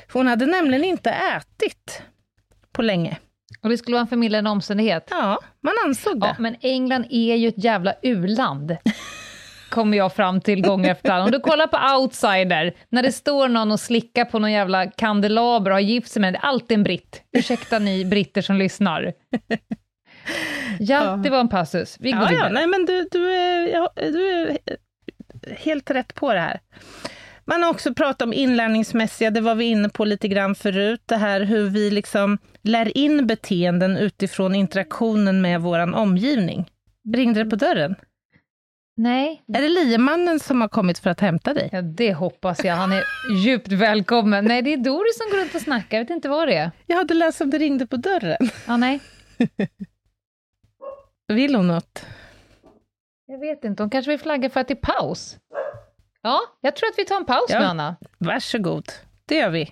[0.08, 2.02] För hon hade nämligen inte ätit
[2.72, 3.18] på länge.
[3.62, 5.08] Och det skulle vara en förmildrande omständighet?
[5.10, 6.28] Ja, man ansåg det.
[6.28, 8.78] Ja, men England är ju ett jävla u-land.
[9.76, 11.26] Kommer jag fram till gång efter annan.
[11.26, 15.72] Om du kollar på Outsider, när det står någon och slickar på någon jävla kandelaber
[15.72, 17.22] och har gift sig med det är alltid en britt.
[17.38, 19.14] Ursäkta ni britter som lyssnar.
[20.80, 21.98] Ja, det var en passus.
[22.00, 22.54] Vi går Ja, ja, vidare.
[22.54, 24.58] nej, men du, du, är, ja, du är
[25.58, 26.60] helt rätt på det här.
[27.46, 31.16] Man har också pratat om inlärningsmässiga, det var vi inne på lite grann förut, det
[31.18, 36.66] här hur vi liksom lär in beteenden utifrån interaktionen med vår omgivning.
[37.16, 37.96] Ringde det på dörren?
[38.97, 41.69] Nej, Är det liemannen som har kommit för att hämta dig?
[41.71, 42.75] ja, det hoppas jag.
[42.75, 43.03] Han är
[43.43, 44.45] djupt välkommen.
[44.45, 45.97] Nej, det är Doris som går runt och snackar.
[45.97, 46.71] Jag vet inte vad det är.
[46.86, 48.49] Jag hade läst om det ringde på dörren.
[48.67, 48.99] Ja, nej.
[51.27, 52.05] Vill hon något?
[53.25, 53.84] Jag vet inte.
[53.84, 55.38] Hon kanske vill flagga för att det är paus.
[56.21, 57.60] Ja, jag tror att vi tar en paus Ja.
[57.60, 57.95] nu, Anna.
[58.17, 58.86] Varsågod.
[59.25, 59.71] Det gör vi.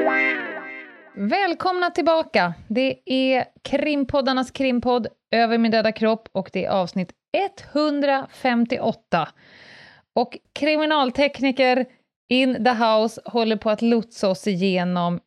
[1.15, 2.53] Välkomna tillbaka!
[2.67, 7.11] Det är krimpoddarnas krimpodd Över min döda kropp och det är avsnitt
[7.73, 9.29] 158.
[10.15, 11.85] Och kriminaltekniker
[12.29, 15.19] in the house håller på att lotsa oss igenom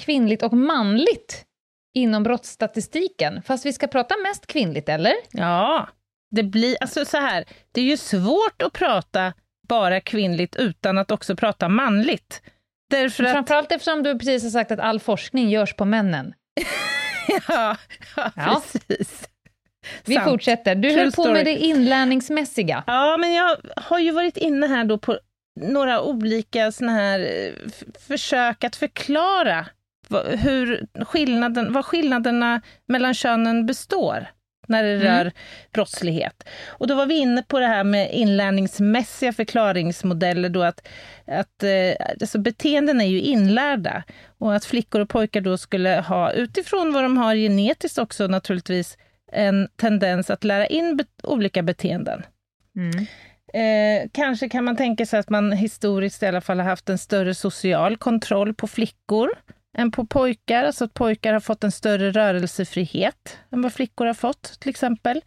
[0.00, 1.44] kvinnligt och manligt
[1.94, 3.42] inom brottsstatistiken.
[3.42, 5.12] Fast vi ska prata mest kvinnligt, eller?
[5.30, 5.88] Ja,
[6.30, 9.32] det blir, alltså så här, det är ju svårt att prata
[9.68, 12.42] bara kvinnligt utan att också prata manligt.
[12.90, 16.34] Därför att, Framförallt eftersom du precis har sagt att all forskning görs på männen.
[17.48, 17.76] ja,
[18.16, 18.62] ja, Ja.
[18.72, 19.28] precis.
[20.04, 20.30] Vi Sant.
[20.30, 20.74] fortsätter.
[20.74, 21.32] Du True höll på story.
[21.32, 22.84] med det inlärningsmässiga.
[22.86, 25.18] Ja, men jag har ju varit inne här då på
[25.60, 27.52] några olika såna här eh,
[28.08, 29.66] försök att förklara
[30.26, 34.26] hur skillnaden, vad skillnaderna mellan könen består
[34.70, 35.02] när det Mm.
[35.06, 35.32] rör
[35.72, 36.44] brottslighet.
[36.68, 40.88] Och då var vi inne på det här med inlärningsmässiga förklaringsmodeller då att,
[41.26, 44.02] att eh, alltså beteenden är ju inlärda
[44.38, 48.98] och att flickor och pojkar då skulle ha, utifrån vad de har genetiskt också naturligtvis,
[49.32, 52.22] en tendens att lära in bet- olika beteenden.
[52.76, 53.06] Mm.
[53.54, 56.98] Eh, kanske kan man tänka sig att man historiskt i alla fall har haft en
[56.98, 59.30] större social kontroll på flickor
[59.78, 64.14] än på pojkar, alltså att pojkar har fått en större rörelsefrihet än vad flickor har
[64.14, 65.20] fått, till exempel.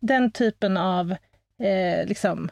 [0.00, 1.10] Den typen av
[1.62, 2.50] eh, liksom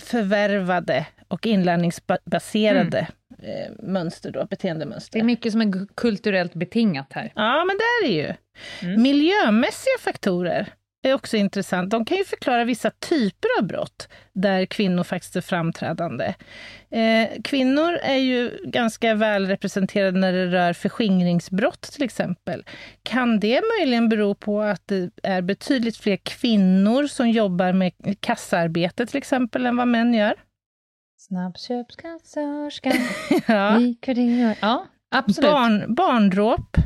[0.00, 3.08] förvärvade och inlärningsbaserade
[3.42, 5.18] eh, mönster, då, beteendemönster.
[5.18, 7.32] Det är mycket som är kulturellt betingat här.
[7.34, 8.34] Ja, men det är det ju.
[8.82, 9.02] Mm.
[9.02, 10.72] Miljömässiga faktorer
[11.08, 11.90] är också intressant.
[11.90, 16.34] De kan ju förklara vissa typer av brott där kvinnor faktiskt är framträdande.
[16.90, 22.64] Eh, kvinnor är ju ganska väl representerade när det rör förskingringsbrott till exempel.
[23.02, 29.06] Kan det möjligen bero på att det är betydligt fler kvinnor som jobbar med kassaarbete
[29.06, 30.34] till exempel än vad män gör?
[31.18, 32.92] Snabbköpskassörskan,
[33.46, 33.80] Ja.
[34.60, 35.50] Ja, absolut.
[35.50, 36.76] Barn, barndråp.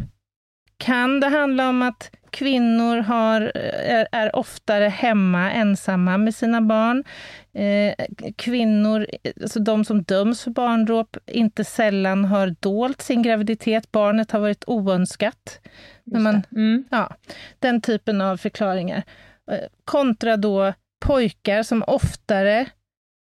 [0.79, 7.05] Kan det handla om att kvinnor har, är, är oftare hemma ensamma med sina barn?
[7.53, 9.07] Eh, kvinnor,
[9.43, 13.93] alltså de som döms för barndråp, inte sällan har dolt sin graviditet.
[13.93, 15.61] Barnet har varit oönskat.
[16.05, 16.85] Men man, Mm.
[16.91, 17.17] ja,
[17.59, 19.03] den typen av förklaringar.
[19.51, 22.67] Eh, kontra då pojkar som oftare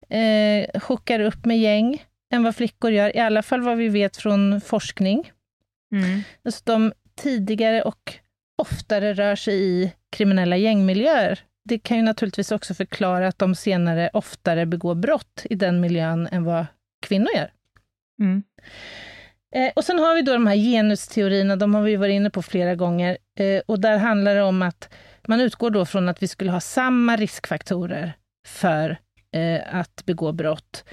[0.10, 4.18] eh, hookar upp med gäng än vad flickor gör, i alla fall vad vi vet
[4.18, 5.32] från forskning.
[5.92, 6.22] Mm.
[6.46, 8.14] Alltså de tidigare och
[8.58, 11.40] oftare rör sig i kriminella gängmiljöer.
[11.66, 16.28] Det kan ju naturligtvis också förklara att de senare oftare begår brott i den miljön
[16.32, 16.66] än vad
[17.02, 17.52] kvinnor gör.
[18.20, 18.44] Mm.
[19.56, 22.42] Eh, och sen har vi då de här genusteorierna, de har vi varit inne på
[22.42, 23.18] flera gånger.
[23.40, 24.90] Eh, och där handlar det om att
[25.28, 28.14] man utgår då från att vi skulle ha samma riskfaktorer
[28.48, 28.98] för
[29.36, 30.84] eh, att begå brott,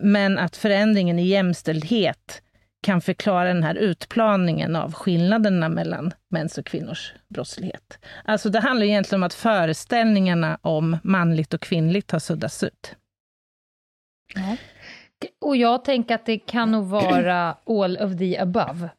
[0.00, 2.42] men att förändringen i jämställdhet
[2.86, 7.98] kan förklara den här utplaningen av skillnaderna mellan mäns och kvinnors brottslighet.
[8.24, 12.96] Alltså det handlar egentligen om att föreställningarna om manligt och kvinnligt har suddats ut.
[15.40, 18.90] Och jag tänker att det kan nog vara all of the above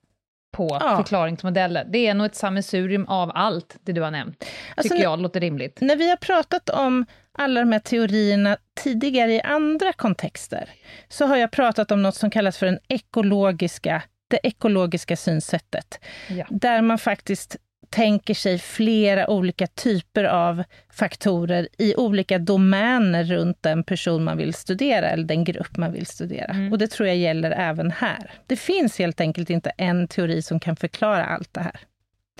[0.58, 0.98] på Ja.
[0.98, 1.86] förklaringsmodeller.
[1.90, 4.46] Det är nog ett sammelsurium av allt det du har nämnt.
[4.76, 5.82] Alltså, Tycker jag låter rimligt.
[5.82, 7.06] När vi har pratat om
[7.38, 10.70] alla de här teorierna tidigare i andra kontexter,
[11.10, 16.00] så har jag pratat om något som kallas för den ekologiska, det ekologiska synsättet.
[16.30, 16.46] Ja.
[16.50, 17.58] Där man faktiskt
[17.90, 24.54] tänker sig flera olika typer av faktorer i olika domäner runt den person man vill
[24.54, 26.52] studera, eller den grupp man vill studera.
[26.52, 26.72] Mm.
[26.72, 28.32] Och det tror jag gäller även här.
[28.48, 31.80] Det finns helt enkelt inte en teori som kan förklara allt det här.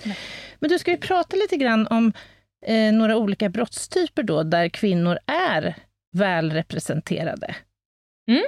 [0.04, 0.18] Nej.
[0.60, 2.14] Men du, ska vi prata lite grann om
[2.66, 5.76] eh, några olika brottstyper då, där kvinnor är
[6.18, 7.56] väl representerade.
[8.28, 8.44] Mm.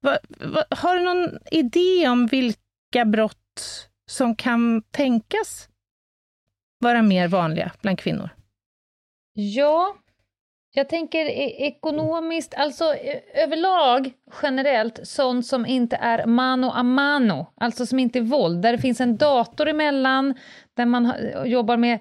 [0.00, 5.68] Va, va, har du någon idé om vilka brott som kan tänkas
[6.78, 8.28] vara mer vanliga bland kvinnor?
[9.32, 9.96] Ja,
[10.74, 17.46] jag tänker e- ekonomiskt, alltså eh, överlag generellt, sånt som inte är mano a mano,
[17.54, 20.34] alltså som inte är våld, där det finns en dator emellan,
[20.74, 21.98] där man jobbar med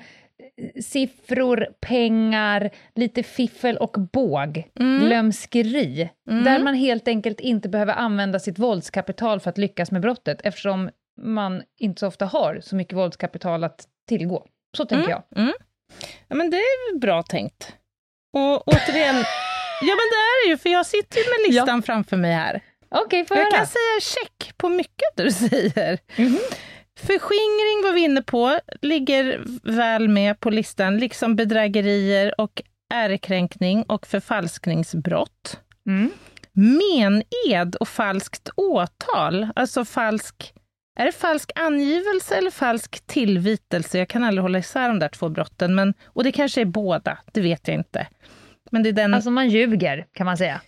[0.84, 5.08] siffror, pengar, lite fiffel och båg, Mm.
[5.10, 6.44] lömskeri, Mm.
[6.44, 10.90] där man helt enkelt inte behöver använda sitt våldskapital för att lyckas med brottet, eftersom
[11.22, 14.46] man inte så ofta har så mycket våldskapital att tillgå.
[14.78, 15.24] Så tänker jag.
[15.36, 15.54] Mm.
[16.28, 17.76] Ja, men det är bra tänkt.
[18.34, 19.16] Och återigen,
[19.82, 22.62] ja men det är det ju, för jag sitter ju med listan framför mig här.
[22.96, 23.58] Okej, får Jag höra.
[23.58, 26.00] kan säga check på mycket du säger.
[26.18, 26.38] Mhm.
[27.02, 32.62] Förskingring var vi inne på, ligger väl med på listan, liksom bedrägerier och
[32.94, 35.60] ärekränkning och förfalskningsbrott.
[35.88, 36.12] Mm.
[36.54, 40.54] Mened och falskt åtal, alltså falsk...
[41.00, 43.98] Är det falsk angivelse eller falsk tillvitelse?
[43.98, 45.76] Jag kan aldrig hålla isär de där två brotten.
[45.76, 48.08] Men, och det kanske är båda, det vet jag inte.
[48.72, 49.14] Men det är den...
[49.14, 50.62] Alltså man ljuger, kan man säga.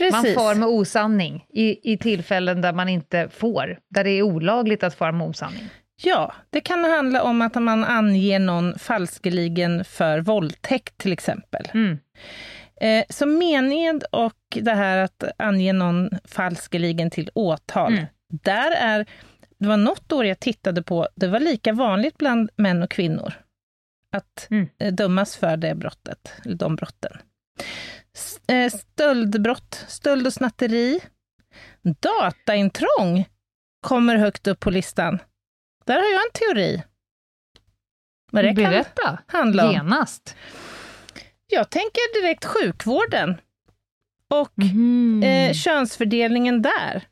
[0.00, 0.34] Man precis.
[0.34, 4.94] far med osanning i, i tillfällen där man inte får, där det är olagligt att
[4.94, 5.68] fara med osanning.
[6.02, 11.68] Ja, det kan handla om att man anger någon falskeligen för våldtäkt till exempel.
[11.74, 11.98] Mm.
[12.80, 18.04] Eh, så mened och det här att ange någon falskeligen till åtal, Mm.
[18.42, 19.06] där är,
[19.58, 23.32] det var något år jag tittade på, det var lika vanligt bland män och kvinnor
[24.16, 24.68] att Mm.
[24.78, 27.12] eh, dömas för det brottet, eller de brotten.
[28.48, 31.00] Eh, Stöldbrott, stöld och snatteri.
[32.00, 33.24] Dataintrång
[33.86, 35.18] kommer högt upp på listan.
[35.90, 36.82] Där har jag en teori.
[38.32, 39.72] Vad det kan Berätta, handla om.
[39.72, 40.36] genast.
[41.46, 43.40] Jag tänker direkt sjukvården
[44.28, 45.22] och Mhm.
[45.22, 47.08] eh, könsfördelningen där.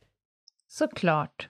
[0.69, 1.49] Såklart.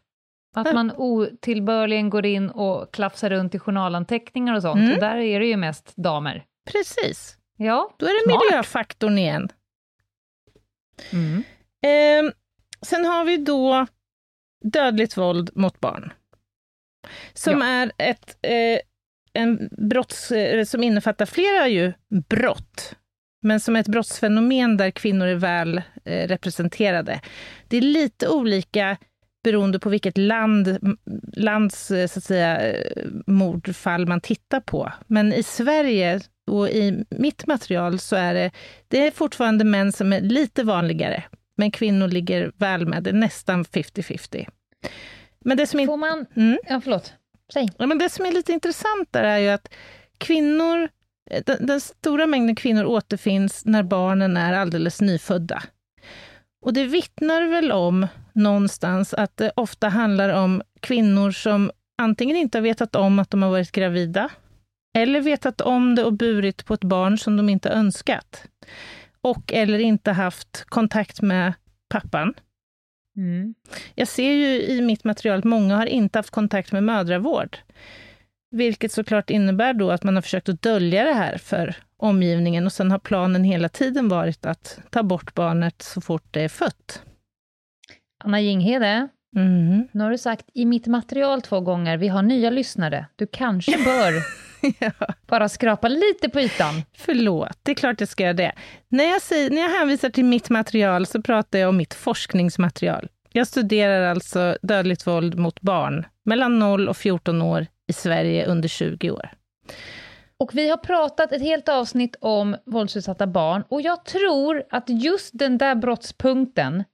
[0.55, 4.81] Att man otillbörligen går in och klafsar runt i journalanteckningar och sånt.
[4.81, 4.93] Mm.
[4.95, 6.45] Och där är det ju mest damer.
[6.73, 7.37] Precis.
[7.57, 7.95] Ja.
[7.99, 8.43] Då är det Smart.
[8.51, 9.49] miljöfaktorn igen.
[11.13, 11.43] Mm.
[11.83, 12.33] Eh,
[12.83, 13.87] sen har vi då
[14.65, 16.13] dödligt våld mot barn.
[17.35, 18.81] Som är ett eh,
[19.33, 21.93] en brotts, eh, som innefattar flera ju
[22.29, 22.95] brott,
[23.43, 27.21] men som är ett brottsfenomen där kvinnor är väl eh, representerade.
[27.69, 28.97] Det är lite olika
[29.45, 30.79] beroende på vilket land,
[31.33, 34.93] lands eh, så att säga, eh, mordfall man tittar på.
[35.07, 36.21] Men i Sverige
[36.51, 38.51] och i mitt material så är det,
[38.89, 41.25] det är fortfarande män som är lite vanligare,
[41.57, 44.49] men kvinnor ligger väl med, det är nästan 50-50.
[45.49, 46.27] Men det som, in, Får man...
[46.37, 47.13] mm, Ja, förlåt.
[47.53, 47.69] Säg.
[47.79, 49.75] ja, men det som är lite intressant där är ju att
[50.19, 50.89] kvinnor,
[51.31, 55.63] eh, den, den stora mängden kvinnor återfinns när barnen är alldeles nyfödda.
[56.65, 62.59] Och det vittnar väl om någonstans att det ofta handlar om kvinnor som antingen inte
[62.59, 64.31] har vetat om att de har varit gravida,
[64.99, 68.45] eller vetat om det och burit på ett barn som de inte önskat.
[69.21, 71.53] Och eller inte haft kontakt med
[71.89, 72.35] pappan.
[73.19, 73.55] Mm.
[73.95, 77.59] Jag ser ju i mitt material att många har inte haft kontakt med mödravård.
[78.51, 82.73] Vilket såklart innebär då att man har försökt att dölja det här för omgivningen och
[82.73, 87.03] sen har planen hela tiden varit att ta bort barnet så fort det är fött.
[88.25, 89.89] Anna Jinghede, Mm.
[89.93, 93.07] nu har du sagt i mitt material två gånger, vi har nya lyssnare.
[93.17, 94.13] Du kanske bör
[94.79, 94.91] ja,
[95.27, 96.83] bara skrapa lite på ytan.
[96.97, 98.53] förlåt, det är klart jag ska göra det.
[98.89, 103.09] När jag, säger, när jag hänvisar till mitt material så pratar jag om mitt forskningsmaterial.
[103.33, 108.69] Jag studerar alltså dödligt våld mot barn mellan 0 och 14 år i Sverige under
[108.69, 109.31] 20 år.
[110.39, 115.31] Och vi har pratat ett helt avsnitt om våldsutsatta barn och jag tror att just
[115.39, 116.85] den där brottspunkten,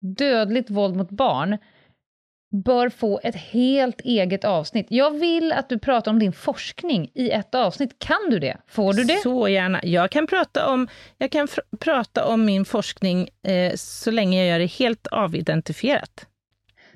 [0.00, 1.58] dödligt våld mot barn,
[2.54, 4.86] bör få ett helt eget avsnitt.
[4.90, 7.98] Jag vill att du pratar om din forskning i ett avsnitt.
[7.98, 8.56] Kan du det?
[8.66, 9.16] Får du det?
[9.16, 9.80] Så gärna.
[9.82, 10.88] Jag kan prata om,
[11.18, 11.48] jag kan
[11.80, 16.26] prata om min forskning eh, så länge jag gör det helt avidentifierat.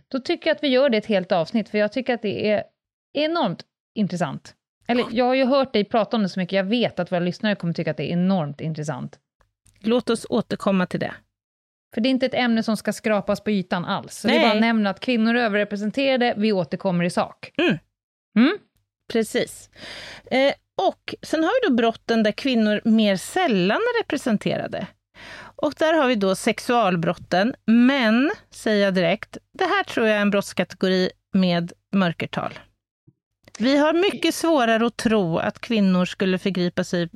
[0.08, 2.50] Då tycker jag att vi gör det ett helt avsnitt, för jag tycker att det
[2.50, 2.62] är
[3.12, 4.54] enormt intressant.
[4.86, 7.20] Eller jag har ju hört dig prata om det så mycket, jag vet att våra
[7.20, 9.18] lyssnare kommer tycka att det är enormt intressant.
[9.80, 11.14] Låt oss återkomma till det.
[11.98, 14.14] För det är inte ett ämne som ska skrapas på ytan alls.
[14.14, 14.48] Så vi Nej.
[14.48, 17.50] bara nämner att kvinnor är överrepresenterade, vi återkommer i sak.
[17.58, 17.78] Mm.
[18.38, 18.58] Mm?
[19.12, 19.70] Precis.
[20.30, 24.86] Eh, och sen har vi då brotten där kvinnor mer sällan är representerade.
[25.56, 30.22] Och där har vi då sexualbrotten, men, säger jag direkt, det här tror jag är
[30.22, 32.58] en brottskategori med mörkertal.
[33.58, 37.08] Vi har mycket svårare att tro att kvinnor skulle förgripa sig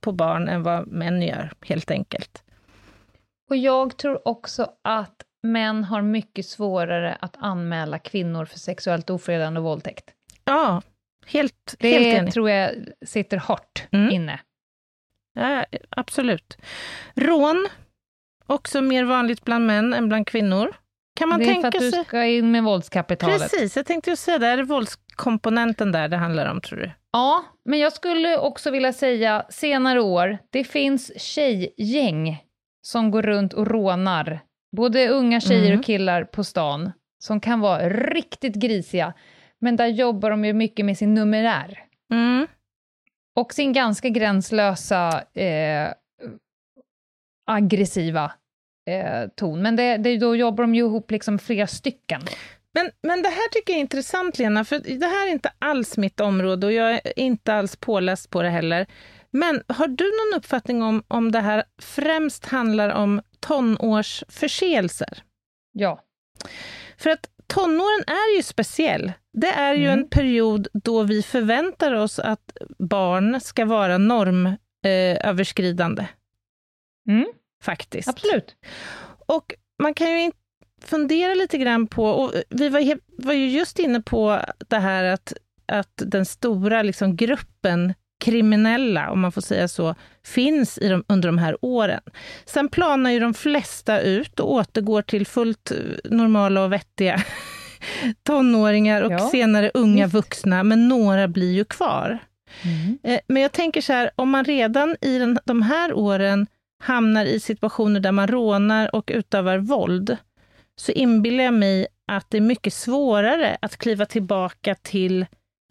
[0.00, 2.42] på barn än vad män gör, helt enkelt.
[3.50, 9.60] Och jag tror också att män har mycket svårare att anmäla kvinnor för sexuellt ofredande
[9.60, 10.10] och våldtäkt.
[10.44, 10.82] Ja,
[11.26, 12.32] helt, Det helt enig.
[12.32, 12.70] tror jag
[13.06, 14.10] sitter hårt Mm.
[14.10, 14.40] inne.
[15.34, 16.56] Ja, absolut.
[17.14, 17.68] Rån,
[18.46, 20.76] också mer vanligt bland män än bland kvinnor.
[21.18, 22.04] Kan man det är för tänka att du sig...
[22.04, 23.40] ska in med våldskapitalet.
[23.40, 26.90] Precis, jag tänkte ju säga det, är det våldskomponenten där det handlar om, tror du?
[27.12, 32.44] Ja, men jag skulle också vilja säga senare år, det finns tjejgäng
[32.82, 34.40] som går runt och rånar
[34.76, 35.78] både unga tjejer Mm.
[35.78, 39.14] och killar på stan, som kan vara riktigt grisiga,
[39.60, 42.46] men där jobbar de ju mycket med sin numerär Mm.
[43.36, 45.92] och sin ganska gränslösa eh,
[47.46, 48.32] aggressiva
[48.90, 49.62] eh, ton.
[49.62, 52.20] Men det, det, då jobbar de ju ihop liksom flera stycken.
[52.74, 55.96] Men, men det här tycker jag är intressant, Lena, för det här är inte alls
[55.96, 58.86] mitt område och jag är inte alls påläst på det heller.
[59.30, 65.22] Men har du någon uppfattning om om det här främst handlar om tonårsförseelser?
[65.72, 66.04] Ja.
[66.98, 69.12] För att tonåren är ju speciell.
[69.32, 69.98] Det är ju Mm.
[69.98, 76.02] en period då vi förväntar oss att barn ska vara normöverskridande.
[76.02, 76.08] Eh,
[77.08, 77.26] Mm,
[77.62, 78.08] faktiskt.
[78.08, 78.56] absolut.
[79.26, 80.32] Och man kan ju
[80.82, 85.32] fundera lite grann på, och vi var, var ju just inne på det här att,
[85.66, 89.94] att den stora liksom, gruppen kriminella, om man får säga så,
[90.26, 92.00] finns i de, under de här åren.
[92.44, 95.76] Sen planar ju de flesta ut och återgår till fullt eh,
[96.10, 97.22] normala och vettiga
[98.22, 100.14] tonåringar och Ja, senare unga visst.
[100.14, 102.18] vuxna, men några blir ju kvar.
[103.02, 106.46] Eh, Men jag tänker så här, om man redan i den, de här åren
[106.82, 110.16] hamnar i situationer där man rånar och utövar våld,
[110.76, 115.26] så inbillar jag mig att det är mycket svårare att kliva tillbaka till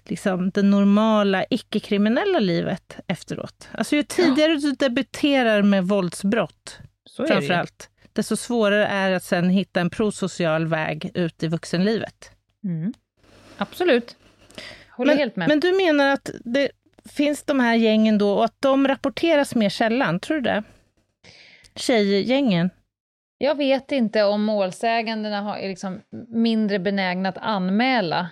[0.09, 3.69] liksom, det normala, icke-kriminella livet efteråt.
[3.71, 6.79] Alltså ju tidigare du debuterar med våldsbrott,
[7.27, 12.31] framförallt, desto svårare är det att sen hitta en prosocial väg ut i vuxenlivet.
[12.63, 12.93] Mm.
[13.57, 14.15] Absolut.
[14.89, 15.47] Håller Men, helt med.
[15.47, 16.71] men du menar att det
[17.09, 20.63] finns de här gängen då och att de rapporteras mer sällan, tror du det?
[21.75, 22.69] Tjejgängen?
[23.37, 28.29] Jag vet inte om målsägandena har, är liksom mindre benägna att anmäla,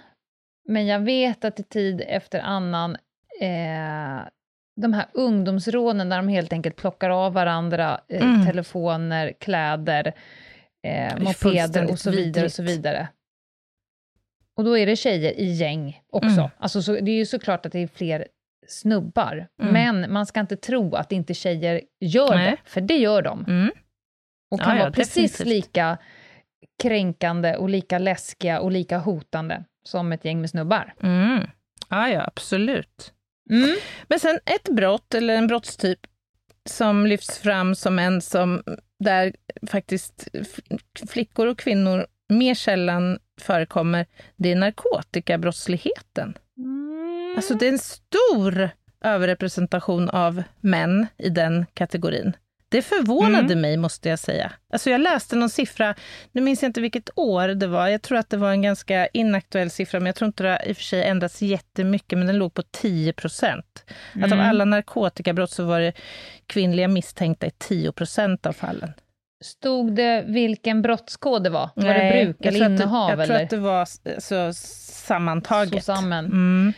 [0.67, 2.95] men jag vet att i tid efter annan,
[3.41, 4.27] eh,
[4.81, 8.45] de här ungdomsrånen där de helt enkelt plockar av varandra eh, Mm.
[8.45, 10.13] telefoner, kläder,
[10.87, 12.77] eh, mopeder och så vidare och så vidrigt.
[12.79, 13.07] vidare.
[14.57, 16.27] Och då är det tjejer i gäng också.
[16.39, 16.49] Mm.
[16.57, 18.27] Alltså, så, det är ju såklart att det är fler
[18.67, 19.73] snubbar, Mm.
[19.73, 22.51] men man ska inte tro att inte tjejer gör Nej.
[22.51, 23.71] det, för det gör de Mm.
[24.51, 25.47] och kan Ja, ja, vara precis definitivt.
[25.65, 25.97] lika
[26.83, 30.93] kränkande och lika läskiga och lika hotande som ett gäng med snubbar.
[31.03, 31.47] Mm.
[31.89, 33.13] Ja, ja, absolut.
[33.49, 33.75] Mm.
[34.07, 35.99] Men sen ett brott, eller en brottstyp,
[36.69, 38.63] som lyfts fram som en som,
[38.99, 39.35] där
[39.67, 40.27] faktiskt
[41.09, 44.05] flickor och kvinnor mer sällan förekommer,
[44.35, 46.37] det är narkotikabrottsligheten.
[47.35, 48.69] Alltså det är en stor
[49.01, 52.33] överrepresentation av män i den kategorin.
[52.69, 54.51] Det förvånade mig, måste jag säga.
[54.73, 55.95] Alltså jag läste någon siffra,
[56.31, 59.07] nu minns jag inte vilket år det var, jag tror att det var en ganska
[59.07, 62.27] inaktuell siffra, men jag tror inte det har i och för sig ändrats jättemycket, men
[62.27, 63.83] den låg på 10 procent.
[64.23, 65.93] Att av alla narkotikabrott så var det
[66.47, 68.93] kvinnliga misstänkta i 10 procent av fallen.
[69.43, 71.69] Stod det vilken brottskod det var?
[71.75, 73.09] var det Nej, bruk eller tror att det- innehav?
[73.09, 73.43] Jag tror eller?
[73.43, 73.87] att det var
[74.21, 75.83] så sammantaget.
[75.85, 76.25] Så samman.
[76.25, 76.73] Mm.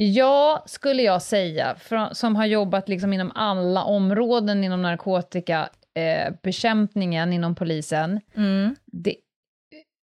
[0.00, 1.76] Ja, skulle jag säga,
[2.12, 8.20] som har jobbat liksom inom alla områden inom narkotikabekämpningen eh, inom polisen.
[8.36, 8.76] Mm.
[8.86, 9.16] Det,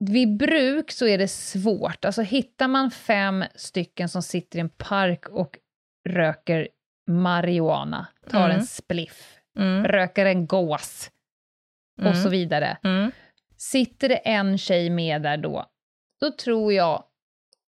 [0.04, 2.04] vid bruk så är det svårt.
[2.04, 5.58] Alltså hittar man fem stycken som sitter i en park och
[6.08, 6.68] röker
[7.10, 8.56] marijuana, tar Mm.
[8.56, 9.84] en spliff, Mm.
[9.84, 11.10] röker en gås
[12.00, 12.22] och Mm.
[12.22, 12.78] så vidare.
[12.84, 13.10] Mm.
[13.56, 15.64] Sitter det en tjej med där då,
[16.20, 17.04] då tror jag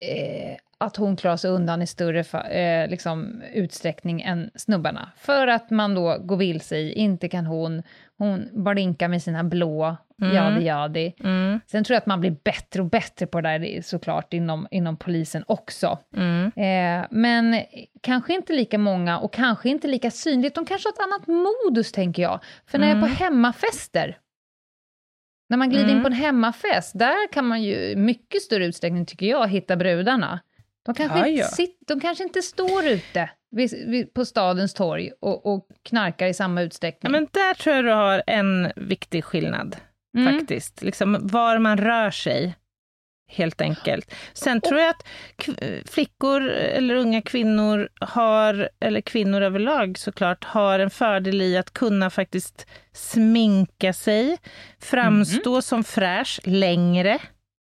[0.05, 5.11] eh, att hon klarar sig undan i större fa- eh, liksom, utsträckning än snubbarna.
[5.16, 7.83] För att man då går vilse i, inte kan hon,
[8.18, 10.35] hon blinkar med sina blå, Mm.
[10.35, 11.14] jadi jadi.
[11.24, 11.61] Mm.
[11.66, 14.97] Sen tror jag att man blir bättre och bättre på det där såklart inom, inom
[14.97, 15.99] polisen också.
[16.16, 16.47] Mm.
[16.57, 17.62] Eh, men
[18.03, 20.55] kanske inte lika många och kanske inte lika synligt.
[20.55, 22.41] De kanske har ett annat modus, tänker jag.
[22.66, 23.16] För när jag är på Mm.
[23.16, 24.18] hemmafester,
[25.49, 26.03] när man glider in Mm.
[26.03, 30.41] på en hemmafest, där kan man ju i mycket större utsträckning, tycker jag, hitta brudarna.
[30.87, 31.47] De kanske, Ja, inte, ja.
[31.49, 36.35] sit, de kanske inte står ute vid, vid, på stadens torg och, och knarkar i
[36.35, 37.12] samma Ja, utsträckning.
[37.12, 39.76] men där tror jag du har en viktig skillnad,
[40.18, 40.39] Mm.
[40.39, 40.83] faktiskt.
[40.83, 42.55] Liksom var man rör sig,
[43.33, 44.14] helt enkelt.
[44.33, 45.05] Sen tror jag att
[45.91, 52.11] flickor eller unga kvinnor har, eller kvinnor överlag såklart, har en fördel i att kunna
[52.11, 54.39] faktiskt sminka sig,
[54.78, 57.18] framstå som fräsch längre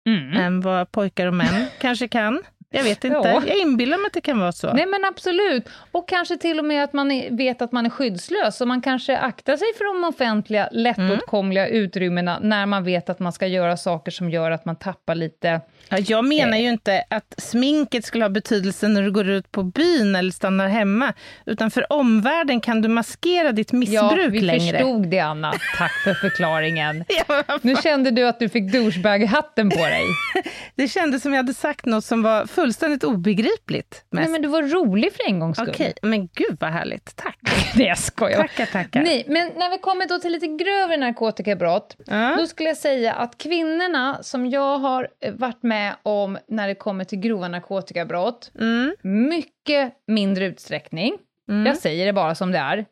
[0.08, 0.36] Mm.
[0.36, 2.42] än vad pojkar och män kanske kan.
[2.74, 3.16] Jag vet inte.
[3.28, 3.42] Ja.
[3.46, 4.72] Jag inbillar mig att det kan vara så.
[4.72, 7.90] Nej men absolut, och kanske till och med att man är, vet att man är
[7.90, 13.18] skyddslös, så man kanske aktar sig för de offentliga, lättåtkomliga utrymmena när man vet att
[13.18, 15.60] man ska göra saker som gör att man tappar lite...
[15.88, 16.62] Ja, jag menar Eh.
[16.62, 20.68] ju inte att sminket skulle ha betydelse när du går ut på byn eller stannar
[20.68, 21.12] hemma,
[21.46, 24.78] utan för omvärlden kan du maskera ditt Ja, missbruk vi längre.
[24.78, 27.04] förstod det Anna, tack för förklaringen.
[27.28, 30.04] Ja, Nu kände du att du fick douchebag-hatten på dig.
[30.74, 34.04] det kändes som jag hade sagt något som var fullständigt obegripligt.
[34.10, 34.32] Nej Mest.
[34.32, 35.68] men du var rolig för en gångs skull.
[35.70, 37.16] Okej, men gud vad härligt.
[37.16, 37.38] Tack.
[37.76, 38.36] Nej jag skojar.
[38.36, 39.02] Tackar, tackar.
[39.02, 42.36] Nej, men när vi kommer då till lite grövre narkotikabrott, Ja.
[42.38, 46.74] Då skulle jag säga att kvinnorna som jag har eh, varit med om när det
[46.74, 48.94] kommer till grova narkotikabrott, Mm,
[49.28, 51.14] mycket mindre utsträckning,
[51.48, 52.84] mm, jag säger det bara som det är,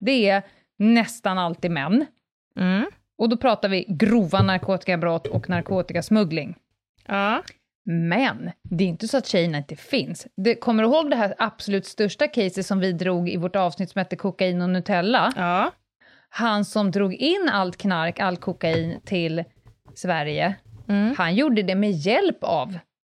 [0.00, 0.42] det är
[0.78, 2.06] nästan alltid män.
[2.56, 2.84] mm.
[3.18, 6.54] Och då pratar vi grova narkotikabrott och narkotikasmuggling.
[7.06, 7.42] Ja.
[7.90, 10.26] Men det är inte så att tjejerna inte finns.
[10.36, 13.90] Det, kommer du ihåg det här absolut största caset som vi drog i vårt avsnitt
[13.90, 15.32] som hette Kokain och Nutella?
[15.36, 15.70] ja.
[16.30, 19.44] Han som drog in allt knark, all kokain till
[19.94, 20.54] Sverige,
[20.88, 21.14] Mm.
[21.18, 22.78] han gjorde det med hjälp av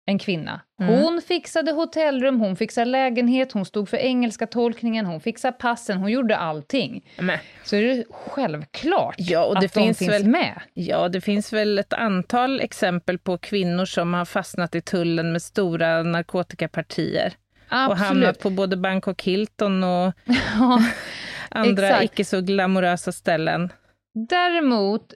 [0.09, 0.61] en kvinna.
[0.81, 0.93] Mm.
[1.01, 6.11] Hon fixade hotellrum, hon fixade lägenhet, hon stod för engelska tolkningen, hon fixade passen, hon
[6.11, 7.05] gjorde allting.
[7.19, 10.61] Men, Så är det självklart Ja, och det att de finns finns väl- med.
[10.73, 15.41] Ja, det finns väl ett antal exempel på kvinnor som har fastnat i tullen med
[15.41, 17.33] stora narkotikapartier.
[17.89, 20.13] och hamnat på både Bangkok Hilton och
[20.59, 20.81] Ja,
[21.49, 22.03] andra exakt.
[22.03, 23.69] icke så glamorösa ställen.
[24.29, 25.13] Däremot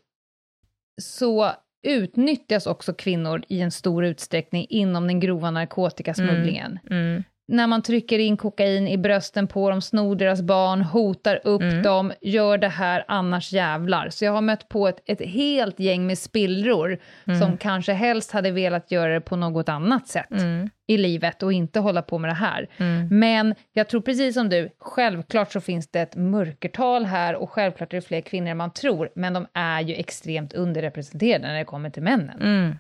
[1.02, 1.52] så
[1.84, 6.80] utnyttjas också kvinnor i en stor utsträckning inom den grova narkotikasmugglingen.
[6.90, 7.04] Mm.
[7.04, 7.24] mm.
[7.48, 11.82] När man trycker in kokain i brösten på dem, snor deras barn, hotar upp Mm.
[11.82, 14.10] dem, gör det här annars jävlar.
[14.10, 17.40] Så jag har mött på ett, ett helt gäng med spillror Mm.
[17.42, 20.70] som kanske helst hade velat göra det på något annat sätt Mm.
[20.88, 22.70] i livet och inte hålla på med det här.
[22.78, 23.20] Mm.
[23.20, 27.94] Men jag tror precis som du, självklart så finns det ett mörkertal här och självklart
[27.94, 31.66] är det fler kvinnor än man tror, men de är ju extremt underrepresenterade när det
[31.66, 32.76] kommer till männen, Mm.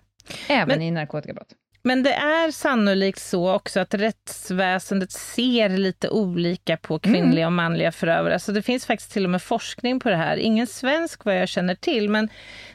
[0.50, 1.48] även Men- i narkotikabrott.
[1.86, 7.92] Men det är sannolikt så också att rättsväsendet ser lite olika på kvinnliga och manliga
[7.92, 8.34] förövare.
[8.34, 10.38] Alltså det finns faktiskt till och med forskning på det här.
[10.38, 12.30] Ingen svensk vad jag känner till, men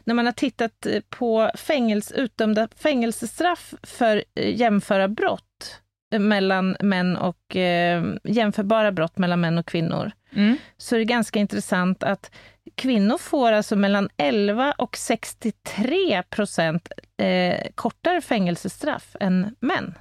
[0.05, 5.81] när man har tittat eh, på fängelse, utdömda fängelsestraff för eh, jämföra brott
[6.13, 10.57] eh, mellan män och eh, jämförbara brott mellan män och kvinnor, Mm.
[10.77, 12.31] så är det ganska intressant att
[12.75, 19.95] kvinnor får alltså mellan 11 och 63 procent eh, kortare fängelsestraff än män.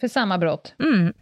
[0.00, 0.74] För samma brott.
[0.78, 1.12] Mm.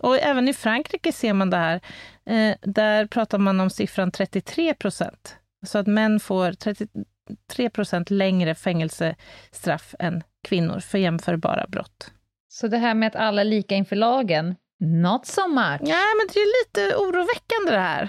[0.00, 1.80] Och även i Frankrike ser man det här.
[2.26, 5.36] Eh, där pratar man om siffran 33 procent.
[5.66, 12.12] Så att män får 33 procent längre fängelsestraff än kvinnor för jämförbara brott.
[12.48, 15.80] Så det här med att alla är lika inför lagen, not so much.
[15.80, 18.08] Ja, men det är lite oroväckande det här.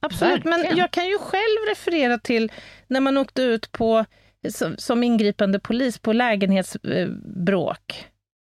[0.00, 0.76] Absolut, men Verkligen.
[0.78, 2.52] jag kan ju själv referera till
[2.86, 4.04] när man åkte ut på,
[4.50, 7.86] som, som ingripande polis på lägenhetsbråk,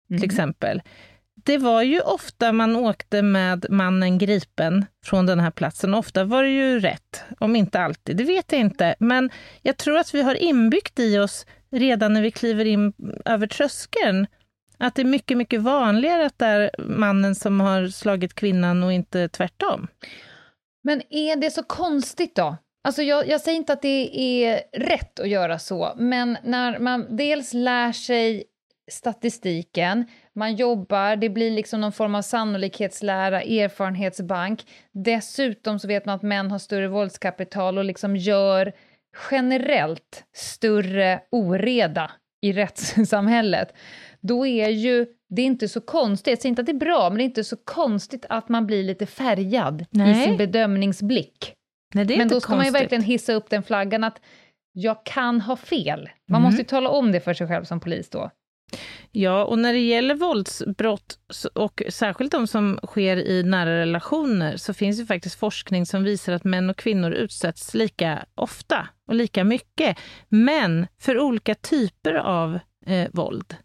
[0.07, 0.23] till Mhm.
[0.23, 0.81] exempel.
[1.45, 5.93] Det var ju ofta man åkte med mannen gripen från den här platsen.
[5.93, 8.17] Ofta var det ju rätt, om inte alltid.
[8.17, 8.95] Det vet jag inte.
[8.99, 9.29] Men
[9.61, 12.93] jag tror att vi har inbyggt i oss redan när vi kliver in
[13.25, 14.27] över tröskeln
[14.79, 18.93] att det är mycket, mycket vanligare att det är mannen som har slagit kvinnan och
[18.93, 19.87] inte tvärtom.
[20.83, 22.57] Men är det så konstigt då?
[22.83, 27.17] Alltså jag, jag säger inte att det är rätt att göra så, men när man
[27.17, 28.43] dels lär sig
[28.91, 30.05] statistiken,
[30.35, 34.65] man jobbar, det blir liksom någon form av sannolikhetslära, erfarenhetsbank.
[34.91, 38.73] Dessutom så vet man att män har större våldskapital och liksom gör
[39.31, 42.11] generellt större oreda
[42.41, 43.73] i rättssamhället.
[44.21, 47.09] Då är ju det är inte så konstigt, jag säger inte att det är bra,
[47.09, 50.25] men det är inte så konstigt att man blir lite färgad i Nej.
[50.25, 51.53] sin bedömningsblick.
[51.93, 52.83] Nej, Men då ska man ju konstigt.
[52.83, 54.21] verkligen hissa upp den flaggan att
[54.71, 56.09] jag kan ha fel.
[56.27, 56.43] Man Mm.
[56.43, 58.31] måste ju tala om det för sig själv som polis då.
[59.11, 61.19] Ja, och när det gäller våldsbrott,
[61.53, 66.33] och särskilt de som sker i nära relationer, så finns det faktiskt forskning som visar
[66.33, 69.97] att män och kvinnor utsätts lika ofta och lika mycket,
[70.29, 73.55] men för olika typer av eh, våld.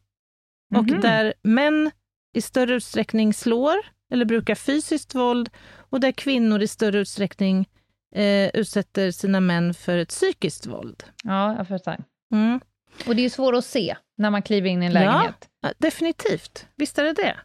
[0.77, 1.01] Och Mhm.
[1.01, 1.91] där män
[2.35, 3.77] i större utsträckning slår
[4.13, 5.51] eller brukar fysiskt våld
[5.91, 7.69] och där kvinnor i större utsträckning
[8.15, 11.05] eh, utsätter sina män för ett psykiskt våld.
[11.25, 11.97] Ja, jag förstår.
[12.33, 12.61] Mm.
[13.07, 15.49] Och det är ju svårt att se när man kliver in i en lägenhet.
[15.61, 17.37] Ja, definitivt, visst är det det.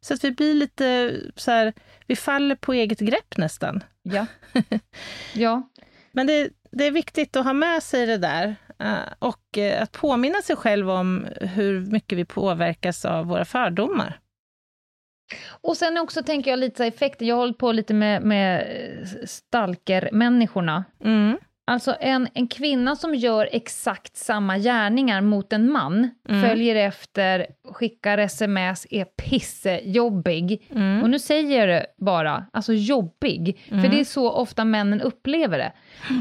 [0.00, 1.72] Så att vi blir lite så här,
[2.06, 3.82] vi faller på eget grepp nästan.
[4.02, 4.26] Ja.
[5.34, 5.68] ja.
[6.12, 9.92] Men det, det är viktigt att ha med sig det där eh, och eh, att
[9.92, 14.20] påminna sig själv om hur mycket vi påverkas av våra fördomar.
[15.48, 18.66] Och sen också tänker jag lite så effekter, jag har hållit på lite med, med
[19.24, 20.84] stalker-människorna.
[21.04, 21.38] Mm.
[21.68, 26.48] Alltså en, en kvinna som gör exakt samma gärningar mot en man, Mm.
[26.48, 30.66] följer efter, skickar sms, är pissejobbig.
[30.70, 31.02] Mm.
[31.02, 33.90] Och nu säger jag det bara, alltså jobbig, för Mm.
[33.90, 35.72] det är så ofta männen upplever det.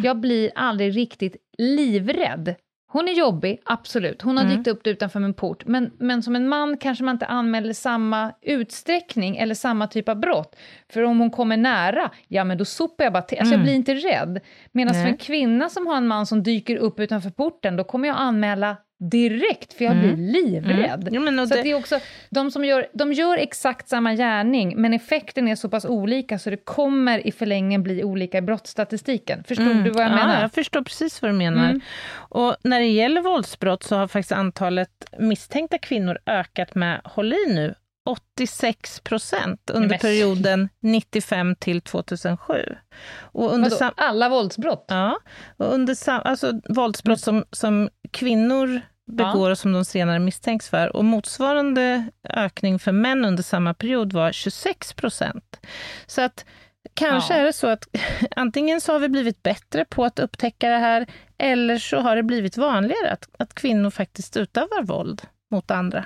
[0.04, 2.56] Jag blir aldrig riktigt livrädd.
[2.90, 4.22] Hon är jobbig, absolut.
[4.22, 4.58] Hon har Mm.
[4.58, 5.66] dykt upp utanför min port.
[5.66, 10.20] Men, men som en man kanske man inte anmäler samma utsträckning eller samma typ av
[10.20, 10.56] brott.
[10.90, 13.40] För om hon kommer nära, ja men då sopar jag bara till.
[13.40, 13.66] Alltså jag Mm.
[13.66, 14.40] blir inte rädd.
[14.72, 18.08] Medan för en kvinna som har en man som dyker upp utanför porten, då kommer
[18.08, 20.16] jag anmäla direkt, för jag Mm.
[20.16, 21.08] blir livrädd.
[21.08, 21.14] Mm.
[21.14, 24.94] Jo, Så det- det är också, de som gör, de gör exakt samma gärning, men
[24.94, 29.44] effekten är så pass olika så det kommer i förlängningen bli olika i brottsstatistiken.
[29.44, 29.84] Förstod Mm.
[29.84, 30.42] du vad jag ja, menar?
[30.42, 31.66] jag förstår precis vad du menar.
[31.70, 31.82] Mm.
[32.16, 34.90] Och när det gäller våldsbrott så har faktiskt antalet
[35.20, 37.76] misstänkta kvinnor ökat med, håll i nu,
[38.06, 42.76] 86 procent under Men- perioden 95 till 2007.
[43.20, 44.86] Och under Vadå, alla våldsbrott?
[44.88, 45.18] Ja,
[45.58, 50.96] och under alltså våldsbrott som, som kvinnor begår och som de senare misstänks för.
[50.96, 55.60] Och motsvarande ökning för män under samma period var 26 procent.
[56.06, 56.46] Så att
[56.94, 57.40] kanske Ja.
[57.40, 57.88] är det så att
[58.36, 62.24] antingen så har vi blivit bättre på att upptäcka det här, eller så har det
[62.24, 66.06] blivit vanligare att, att kvinnor faktiskt utövar våld mot andra.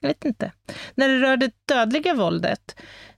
[0.00, 0.52] Jag vet inte.
[0.94, 2.76] När det rör det dödliga våldet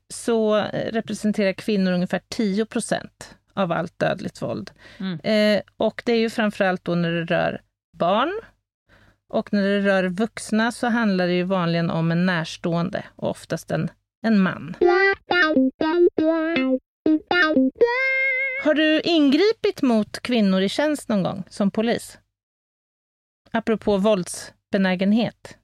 [0.08, 4.70] så eh, representerar kvinnor ungefär 10 procent av allt dödligt våld.
[4.98, 5.20] Mm.
[5.20, 7.60] Eh, och det är ju framförallt då när det rör
[7.94, 8.40] barn.
[9.28, 13.70] Och när det rör vuxna så handlar det ju vanligen om en närstående och oftast
[13.70, 13.90] en,
[14.26, 14.76] en man.
[18.64, 22.18] Har du ingripit mot kvinnor i tjänst någon gång som polis?
[23.50, 25.58] Apropå våldsbenägenhet.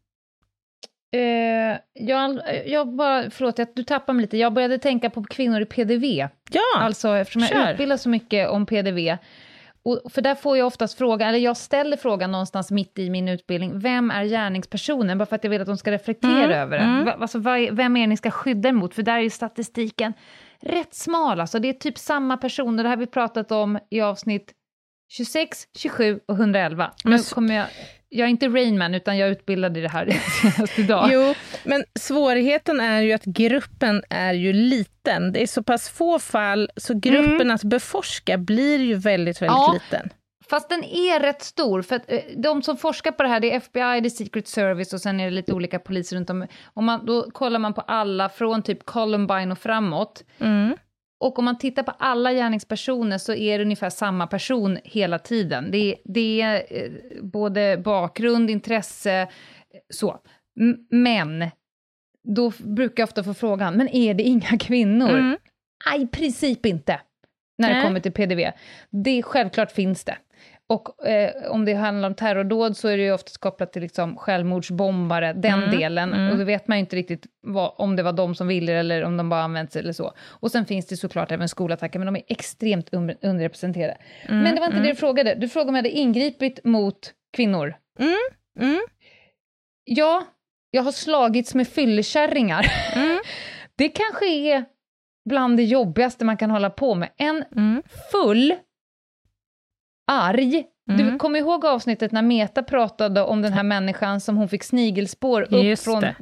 [1.13, 4.37] Eh, jag, jag bara, förlåt, jag, du tappar mig lite.
[4.39, 6.05] Jag började tänka på kvinnor i PDV.
[6.51, 7.73] Ja, Alltså eftersom jag kör.
[7.73, 9.17] utbildar så mycket om PDV.
[9.83, 13.29] Och, för där får jag oftast frågan, eller jag ställer frågan någonstans mitt i min
[13.29, 15.19] utbildning, vem är gärningspersonen?
[15.19, 16.85] Bara för att jag vill att de ska reflektera Mm, över det.
[16.85, 17.05] mm.
[17.05, 17.39] Va, alltså,
[17.73, 18.95] vem är det ni ska skydda emot?
[18.95, 20.13] För där är ju statistiken
[20.61, 21.41] rätt smal.
[21.41, 24.53] Alltså, det är typ samma personer, det här har vi pratat om i avsnitt
[25.13, 26.91] 26, 27 och 111.
[27.05, 27.67] Men nu kommer jag,
[28.13, 30.07] jag är inte Rainman, utan jag är utbildad i det här
[30.43, 31.09] senast idag.
[31.13, 31.35] Jo,
[31.65, 35.33] men svårigheten är ju att gruppen är ju liten.
[35.33, 39.73] Det är så pass få fall, så gruppen att beforska blir ju väldigt, väldigt Ja.
[39.83, 40.11] liten.
[40.51, 43.53] Fast den är rätt stor, för att eh, de som forskar på det här, det
[43.53, 46.47] är FBI, det är Secret Service och sen är det lite olika poliser runt om.
[46.75, 50.25] Om man, då kollar man på alla från typ Columbine och framåt.
[50.39, 50.77] Mm.
[51.21, 55.71] Och om man tittar på alla gärningspersoner så är det ungefär samma person hela tiden.
[55.71, 56.91] Det, är- det är eh,
[57.23, 59.29] både bakgrund, intresse,
[59.95, 60.19] så.
[60.91, 61.45] Men,
[62.25, 65.11] då brukar jag ofta få frågan, men är det inga kvinnor?
[65.11, 65.37] Mm.
[65.91, 67.01] Nej, i princip inte.
[67.59, 67.85] När det Nej.
[67.85, 68.53] kommer till PDV.
[68.91, 70.17] Det, självklart finns det.
[70.71, 74.17] Och eh, om det handlar om terrordåd så är det ju oftast kopplat till liksom
[74.17, 76.13] självmordsbombare, den Mm, delen.
[76.15, 76.33] mm.
[76.33, 79.05] Och då vet man ju inte riktigt vad, om det var de som ville eller
[79.05, 80.13] om de bara använts eller så.
[80.21, 83.97] Och sen finns det såklart även skolattacker, men de är extremt un- underrepresenterade.
[84.29, 84.87] Mm, men det var inte mm.
[84.87, 85.35] det du frågade.
[85.35, 87.75] Du frågade om jag hade ingripit mot kvinnor.
[88.61, 88.81] Mm.
[89.85, 90.25] Ja,
[90.71, 92.67] jag har slagits med fyllekärringar.
[92.97, 93.19] Mm.
[93.77, 94.65] Det kanske är
[95.29, 97.09] bland det jobbigaste man kan hålla på med.
[97.17, 97.83] En Mm.
[98.13, 98.55] full,
[100.11, 100.65] arg.
[100.87, 101.19] Du Mm.
[101.19, 105.65] kommer ihåg avsnittet när Meta pratade om den här människan som hon fick snigelspår upp
[105.65, 106.15] Just från det.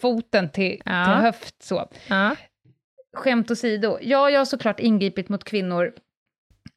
[0.00, 1.04] foten till, Ja.
[1.04, 1.88] till höft så.
[2.08, 2.36] Ja.
[3.16, 3.98] Skämt åsido.
[4.02, 5.92] Ja, jag har såklart ingripit mot kvinnor.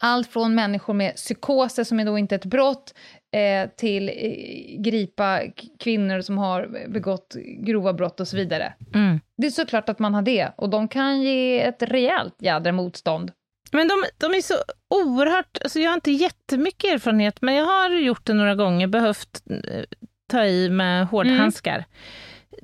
[0.02, 2.94] Allt från människor med psykoser, som är då inte ett brott,
[3.36, 5.40] eh, till eh, gripa
[5.80, 8.74] kvinnor som har begått grova brott och så vidare.
[8.96, 9.20] Mm.
[9.38, 13.32] Det är såklart att man har det, och de kan ge ett rejält jädra motstånd.
[13.72, 14.54] Men de, de är så
[14.90, 15.58] oerhört...
[15.64, 19.84] Alltså jag har inte jättemycket erfarenhet, men jag har gjort det några gånger, behövt eh,
[20.30, 21.86] ta i med hårdhandskar.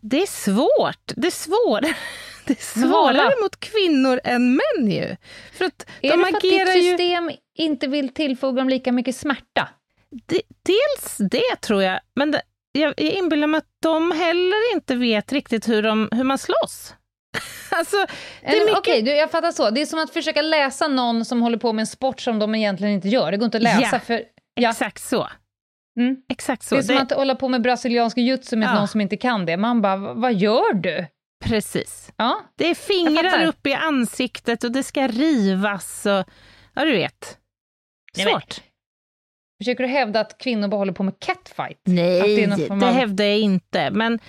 [0.01, 1.11] Det är svårt.
[1.15, 1.81] Det är svårt.
[2.47, 3.33] Det är svårare Hala.
[3.41, 5.15] mot kvinnor än män ju.
[5.53, 6.81] För att Är de det för att ditt agerar ju...
[6.81, 9.69] system inte vill tillfoga dem lika mycket smärta?
[10.25, 12.41] De, dels det tror jag, men det,
[12.71, 16.93] jag, jag inbillar mig att de heller inte vet riktigt hur, de, hur man slåss.
[17.71, 17.97] alltså,
[18.41, 18.77] det är mycket...
[18.77, 19.69] Okej, du, jag fattar så.
[19.69, 22.55] Det är som att försöka läsa någon som håller på med en sport som de
[22.55, 23.31] egentligen inte gör.
[23.31, 24.23] Det går inte att läsa Ja, för...
[24.55, 24.69] Ja.
[24.69, 25.27] Exakt så.
[25.99, 26.15] Mm.
[26.29, 26.75] Exakt så.
[26.75, 28.73] Det är som Det- att hålla på med brasiliansk jujutsu med Ja.
[28.73, 29.57] någon som inte kan det.
[29.57, 31.05] Man bara, vad gör du?
[31.45, 32.11] Precis.
[32.17, 36.23] Ja, Det är fingrar upp i ansiktet och det ska rivas och...
[36.73, 37.38] Ja, du vet.
[38.17, 38.61] Svårt.
[39.61, 41.79] försöker du hävda att kvinnor bara håller på med catfight?
[41.83, 43.89] Nej, Att det är det, av- hävdar jag inte.
[43.91, 44.19] Men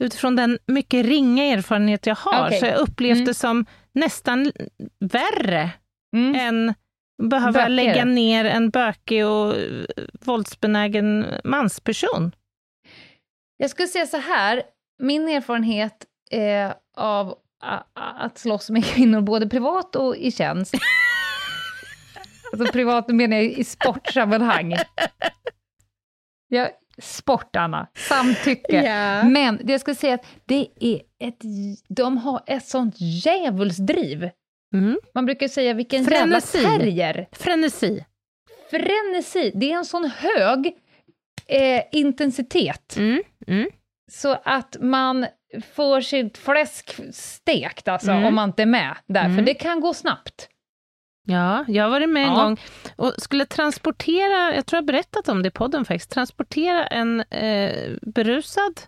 [0.00, 2.60] utifrån den mycket ringa erfarenhet jag har Okej.
[2.60, 3.24] så jag upplevt Mm.
[3.26, 4.52] det som nästan
[5.00, 5.70] värre
[6.16, 6.34] Mm.
[6.34, 6.74] än
[7.28, 7.68] behöva Bökigare.
[7.68, 9.84] lägga ner en bökig och eh,
[10.24, 12.32] våldsbenägen mansperson.
[13.56, 14.62] Jag skulle säga så här,
[15.02, 17.34] min erfarenhet eh, av
[17.94, 20.74] att slåss med kvinnor, både privat och i tjänst,
[22.52, 24.76] alltså privat menar jag i sportsammanhang.
[26.48, 26.70] Ja,
[27.02, 27.86] sport, Anna.
[27.94, 28.82] Samtycke.
[28.84, 29.24] Ja.
[29.24, 31.38] Men det jag skulle säga att det är ett,
[31.88, 34.30] de har ett sånt djävulsdriv.
[34.74, 34.98] Mm.
[35.14, 36.58] Man brukar säga vilken Frenesi.
[36.58, 37.28] jävla terrier.
[37.32, 38.04] Frenesi.
[38.70, 40.66] Frenesi, det är en sån hög
[41.46, 42.96] eh, intensitet.
[42.96, 43.22] Mm.
[43.46, 43.70] Mm.
[44.12, 45.26] Så att man
[45.74, 48.24] får sitt fläsk stekt, alltså, Mm.
[48.24, 49.22] om man inte är med där.
[49.22, 49.44] För Mm.
[49.44, 50.48] det kan gå snabbt.
[51.30, 52.42] Ja, jag har varit med en Ja.
[52.42, 52.56] gång
[52.96, 57.90] och skulle transportera, jag tror jag berättat om det i podden faktiskt, transportera en eh,
[58.02, 58.80] berusad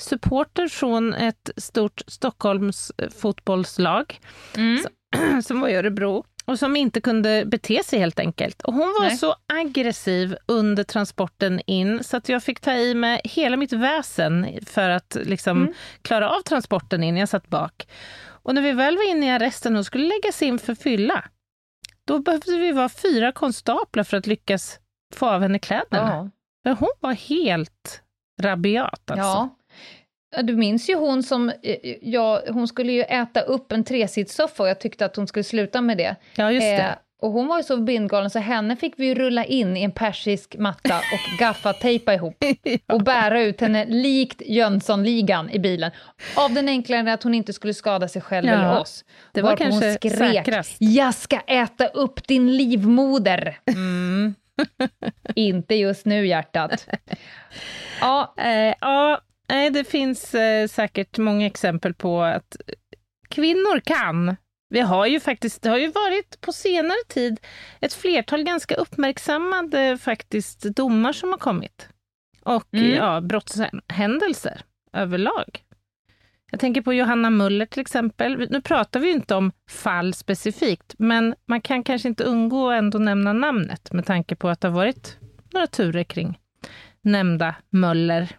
[0.00, 4.18] supporter från ett stort Stockholms eh, fotbollslag
[5.44, 8.62] som var i Örebro och som inte kunde bete sig helt enkelt.
[8.62, 9.16] Och hon var Nej.
[9.16, 14.46] så aggressiv under transporten in så att jag fick ta i med hela mitt väsen
[14.66, 15.74] för att liksom Mm.
[16.02, 17.16] klara av transporten in.
[17.16, 17.88] Jag satt bak.
[18.42, 21.24] Och när vi väl var inne i arresten och skulle läggas in för fylla,
[22.10, 24.80] då behövde vi vara fyra konstaplar för att lyckas
[25.14, 26.08] få av henne kläderna.
[26.10, 26.30] Ja.
[26.64, 28.02] Men hon var helt
[28.42, 29.22] rabiat alltså.
[29.24, 29.56] ja.
[30.36, 34.62] Ja, Du minns ju hon som, eh, ja, hon skulle ju äta upp en tresitssoffa
[34.62, 36.16] och jag tyckte att hon skulle sluta med det.
[36.34, 36.76] Ja, just det.
[36.76, 39.92] Eh, och hon var ju så bindgalen så henne fick vi rulla in i en
[39.92, 42.44] persisk matta och gaffatejpa ihop
[42.86, 45.90] och bära ut henne likt Jönssonligan i bilen.
[46.36, 49.04] Av den enkla anledningen att hon inte skulle skada sig själv Ja, eller oss.
[49.32, 50.76] det var Varpå hon kanske skrek, säkrast.
[50.78, 53.58] Jag ska äta upp din livmoder.
[53.66, 54.34] Mm.
[55.34, 56.86] inte just nu hjärtat.
[58.00, 59.20] Ja, Eh, ja,
[59.72, 62.56] det finns eh, säkert många exempel på att
[63.28, 64.36] kvinnor kan.
[64.70, 67.40] Vi har ju faktiskt, det har ju varit på senare tid
[67.80, 71.88] ett flertal ganska uppmärksammade faktiskt domar som har kommit.
[72.42, 72.90] Och Mm.
[72.94, 74.62] ja, brottshändelser
[74.92, 75.64] överlag.
[76.50, 78.46] Jag tänker på Johanna Muller till exempel.
[78.50, 82.98] Nu pratar vi inte om fall specifikt, men man kan kanske inte undgå att ändå
[82.98, 85.18] nämna namnet med tanke på att det har varit
[85.52, 86.38] några turer kring
[87.02, 88.36] nämnda Möller.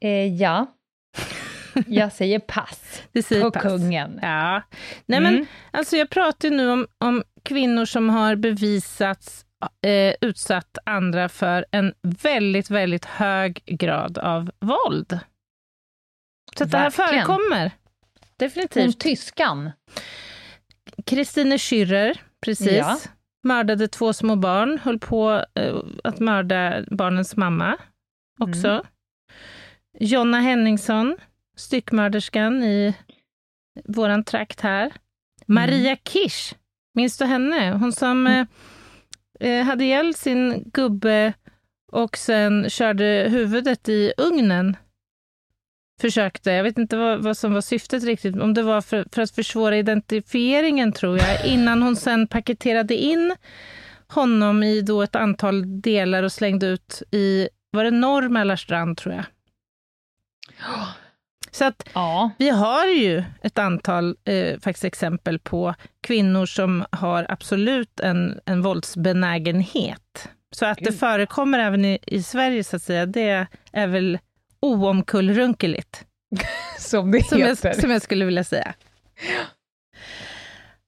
[0.00, 0.66] eh, ja.
[1.86, 3.62] Jag säger pass Det säger på pass.
[3.62, 4.18] kungen.
[4.22, 4.62] Ja.
[5.06, 5.46] Nej, men Mm.
[5.70, 9.44] alltså jag pratar ju nu om, om kvinnor som har bevisats
[9.86, 15.18] eh, utsatt andra för en väldigt, väldigt hög grad av våld.
[16.58, 17.60] Så det här förekommer.
[17.62, 17.70] Hon
[18.36, 19.00] Definitivt.
[19.00, 19.70] tyskan.
[21.06, 22.70] Kristine Schürrer, precis.
[22.76, 22.98] Ja.
[23.44, 27.76] Mördade två små barn, höll på eh, att mörda barnens mamma
[28.40, 28.68] också.
[28.68, 28.84] Mm.
[30.00, 31.16] Jonna Henningsson,
[31.58, 32.94] styckmörderskan i
[33.84, 34.92] våran trakt här.
[35.46, 36.54] Maria Kish,
[36.94, 37.70] minns du henne?
[37.70, 38.46] Hon som eh,
[39.40, 41.32] eh, hade ihjäl sin gubbe
[41.92, 44.76] och sen körde huvudet i ugnen.
[46.00, 49.22] Försökte, jag vet inte vad, vad som var syftet riktigt, om det var för, för
[49.22, 53.34] att försvåra identifieringen tror jag, innan hon sen paketerade in
[54.08, 59.14] honom i då ett antal delar och slängde ut i, var det norr Mälarstrand tror
[59.14, 59.24] jag.
[61.58, 62.30] Så att Ja.
[62.38, 68.62] vi har ju ett antal eh, faktiskt exempel på kvinnor som har absolut en, en
[68.62, 70.28] våldsbenägenhet.
[70.50, 70.98] Så att det Gud.
[70.98, 74.18] förekommer även i, i Sverige, så att säga, det är väl
[74.60, 76.04] oomkullrunkeligt,
[76.78, 77.68] Som det som heter.
[77.68, 78.74] jag, som jag skulle vilja säga.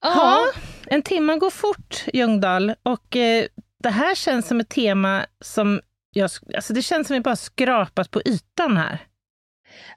[0.01, 0.45] Ja.
[0.87, 3.45] En timme går fort, Ljungdahl, och eh,
[3.83, 5.81] det här känns som ett tema som
[6.13, 8.99] jag, alltså det känns som vi bara skrapat på ytan här.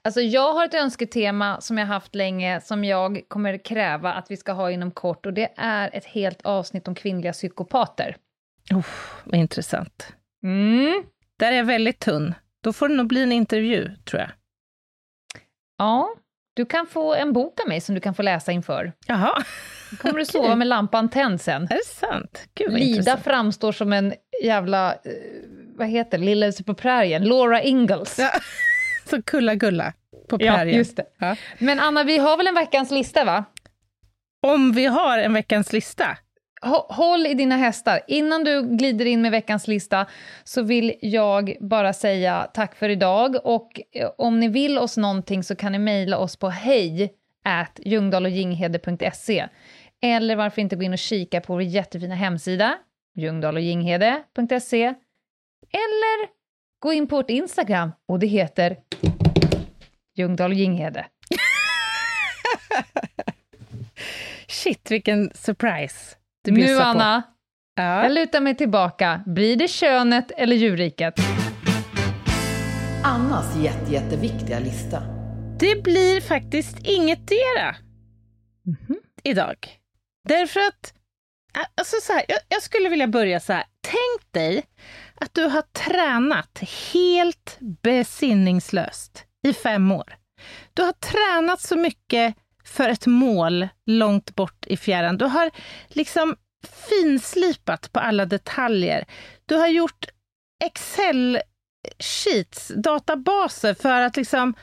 [0.01, 4.37] Alltså jag har ett önsketema som jag haft länge, som jag kommer kräva att vi
[4.37, 8.17] ska ha inom kort, och det är ett helt avsnitt om kvinnliga psykopater.
[8.73, 8.85] Oh,
[9.23, 10.07] vad intressant.
[10.43, 11.03] Mm.
[11.39, 12.33] Där är jag väldigt tunn.
[12.63, 14.29] Då får det nog bli en intervju, tror jag.
[15.77, 16.09] Ja,
[16.53, 18.93] du kan få en bok av mig som du kan få läsa inför.
[19.07, 19.43] Jaha,
[19.91, 21.63] Då kommer du sova med lampan tänd sen.
[21.63, 22.47] är det sant?
[22.53, 23.23] Gud Lida intressant.
[23.23, 24.13] framstår som en
[24.43, 24.99] jävla, eh,
[25.75, 28.19] vad heter det, Lilla på prärien, Laura Ingalls.
[28.19, 28.31] Ja,
[29.05, 29.93] Så kulla-gulla
[30.29, 30.77] på Ja, prärien.
[30.77, 31.05] just det.
[31.19, 31.35] Ja.
[31.59, 33.45] Men Anna, vi har väl en veckans lista, va?
[34.47, 36.17] Om vi har en veckans lista.
[36.61, 37.99] Hå- Håll i dina hästar.
[38.07, 40.05] Innan du glider in med veckans lista
[40.43, 43.35] så vill jag bara säga tack för idag.
[43.43, 47.13] Och eh, om ni vill oss någonting så kan ni mejla oss på hej.
[50.01, 52.77] Eller varför inte gå in och kika på vår jättefina hemsida,
[53.15, 54.83] ljungdahlochginghede.se.
[55.71, 56.34] Eller
[56.85, 58.77] gå in på vårt Instagram och det heter
[60.15, 61.05] Ljungdahl och Ginghede.
[64.47, 66.83] Shit, vilken surprise du Nu på.
[66.83, 67.23] Anna,
[67.75, 68.03] Ja.
[68.03, 69.23] jag lutar mig tillbaka.
[69.25, 71.13] Blir det könet eller djurriket?
[73.03, 75.03] Annas jätte, jätteviktiga lista.
[75.59, 77.75] Det blir faktiskt ingetdera
[79.23, 79.55] idag.
[80.27, 80.93] Därför att,
[81.77, 83.63] alltså så här, jag, jag skulle vilja börja så här.
[83.81, 84.63] Tänk dig
[85.25, 86.59] att du har tränat
[86.93, 90.15] helt besinningslöst i fem år.
[90.73, 95.17] Du har tränat så mycket för ett mål långt bort i fjärran.
[95.17, 95.51] Du har
[95.87, 96.35] liksom
[96.89, 99.05] finslipat på alla detaljer.
[99.45, 100.05] Du har gjort
[100.63, 104.53] Excel-sheets, databaser, för att liksom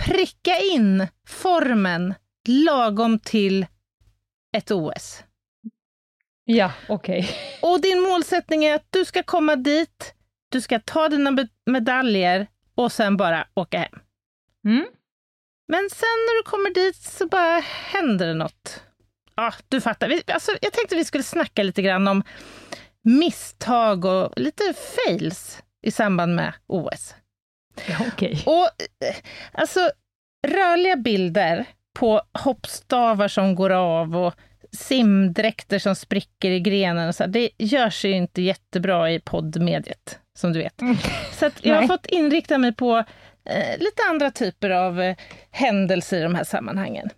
[0.00, 2.14] pricka in formen
[2.48, 3.66] lagom till
[4.56, 5.22] ett OS.
[6.50, 7.30] Ja, okej.
[7.62, 10.14] Och din målsättning är att du ska komma dit,
[10.48, 13.98] du ska ta dina medaljer och sen bara åka hem.
[14.66, 14.86] Mm.
[15.68, 17.60] Men sen när du kommer dit så bara
[17.92, 18.82] händer det något.
[19.36, 20.08] Ja, du fattar.
[20.08, 22.22] Vi, alltså, jag tänkte vi skulle snacka lite grann om
[23.02, 27.14] misstag och lite fails i samband med OS.
[27.86, 28.42] Ja, okej.
[28.46, 29.16] Och eh,
[29.52, 29.90] alltså,
[30.46, 31.66] rörliga bilder
[31.98, 34.34] på hoppstavar som går av och
[34.72, 40.18] simdräkter som spricker i grenen och så, det gör sig ju inte jättebra i poddmediet,
[40.38, 40.80] som du vet.
[41.32, 43.04] Så att jag har fått inrikta mig på
[43.44, 45.16] eh, lite andra typer av eh,
[45.50, 47.10] händelser i de här sammanhangen.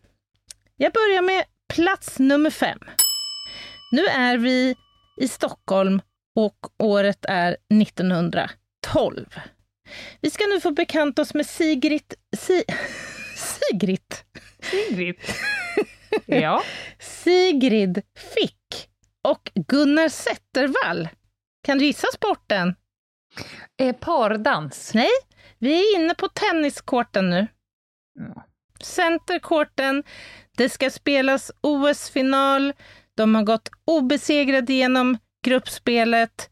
[0.76, 1.44] Jag börjar med
[1.74, 2.78] plats nummer fem.
[3.92, 4.74] Nu är vi
[5.20, 6.00] i Stockholm
[6.36, 9.26] och året är 1912.
[10.20, 12.14] Vi ska nu få bekanta oss med Sigrid...
[12.36, 12.64] Si,
[13.36, 14.14] Sigrid?
[14.62, 15.16] Sigrid.
[16.26, 16.62] ja.
[17.24, 18.02] Sigrid
[18.34, 18.88] Fick
[19.28, 21.08] och Gunnar Zettervall.
[21.64, 22.74] Kan du gissa sporten?
[23.80, 24.94] Eh, pardans.
[24.94, 25.10] Nej,
[25.58, 27.46] vi är inne på tenniskorten nu.
[28.18, 28.46] Ja.
[28.82, 30.04] Centerkorten.
[30.56, 32.72] Det ska spelas OS-final.
[33.16, 36.50] De har gått obesegrade genom gruppspelet.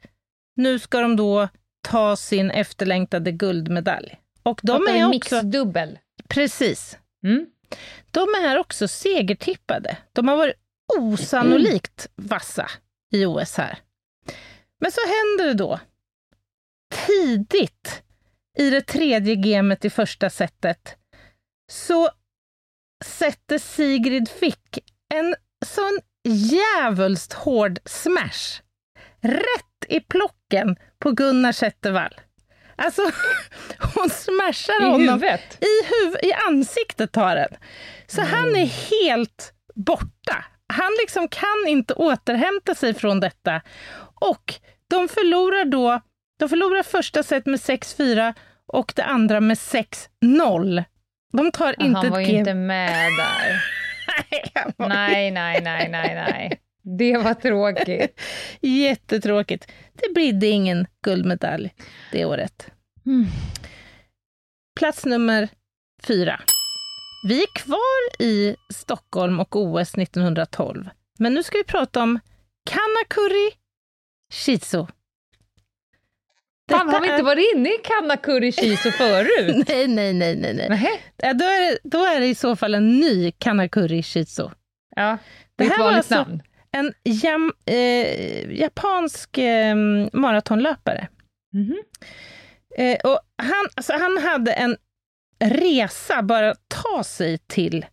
[0.57, 1.49] Nu ska de då
[1.89, 4.17] ta sin efterlängtade guldmedalj.
[4.43, 5.11] Och de Pratar är också...
[5.11, 5.99] mixdubbel.
[6.29, 6.99] Precis.
[7.25, 7.47] Mm.
[8.11, 9.97] De är också segertippade.
[10.13, 10.58] De har varit
[10.99, 12.71] osannolikt vassa
[13.13, 13.79] i OS här.
[14.81, 15.81] Men så händer det då,
[17.07, 18.03] tidigt
[18.59, 20.97] i det tredje gamet i första setet,
[21.71, 22.11] så
[23.05, 24.79] sätter Sigrid Fick
[25.15, 25.35] en
[25.67, 28.61] sån jävulst hård smash
[29.21, 32.21] rätt i plocken på Gunnar Zettervall.
[32.77, 33.03] Alltså,
[33.95, 35.59] hon smashar I honom huvudet.
[35.61, 37.57] i, huv- i ansiktet tar den.
[38.07, 40.45] Så han är helt borta.
[40.73, 43.61] Han liksom kan inte återhämta sig från detta.
[44.21, 44.55] Och
[44.91, 46.01] de förlorar då,
[46.39, 48.35] de förlorar första set med 6-4
[48.67, 50.85] och det andra med 6-0.
[51.33, 52.39] De tar Ja, inte han var ett ju game.
[52.39, 53.65] inte med där.
[54.89, 56.61] Nej, nej, nej, nej, nej.
[56.99, 58.21] Det var tråkigt.
[58.61, 59.67] Jättetråkigt.
[59.93, 61.75] Det bidde ingen guldmedalj
[62.13, 62.71] det året.
[63.07, 63.27] Mm.
[64.79, 65.49] Plats nummer
[66.07, 66.41] fyra.
[67.23, 70.89] Vi är kvar i Stockholm och OS 1912.
[71.19, 72.21] Men nu ska vi prata om
[72.71, 73.51] Kanakuri
[74.33, 74.87] Shizu.
[76.71, 79.65] Fan, har Detta vi inte varit inne i Kanakuri Shizu förut?
[79.69, 80.55] Nej, nej, nej, nej.
[80.55, 80.69] nej.
[80.69, 81.03] Nej.
[81.17, 84.49] Ja, Då, är det, då är det i så fall en ny Kanakuri Shizu.
[84.97, 85.19] Ja,
[85.57, 86.43] det Det här var alltså- namn.
[86.73, 89.77] En jam, eh, japansk eh,
[90.13, 91.09] maratonlöpare.
[91.53, 91.83] Mhm.
[92.79, 94.77] Eh, och han, alltså han hade en
[95.41, 97.87] resa bara ta sig till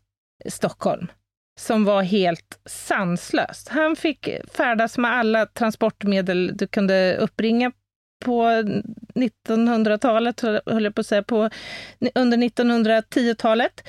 [0.49, 1.07] Stockholm
[1.59, 3.69] som var helt sanslöst.
[3.69, 7.71] Han fick färdas med alla transportmedel du kunde uppbringa
[8.25, 8.43] på
[9.47, 11.49] 1900-talet, höll jag på att säga, på,
[12.15, 13.87] under 1910-talet.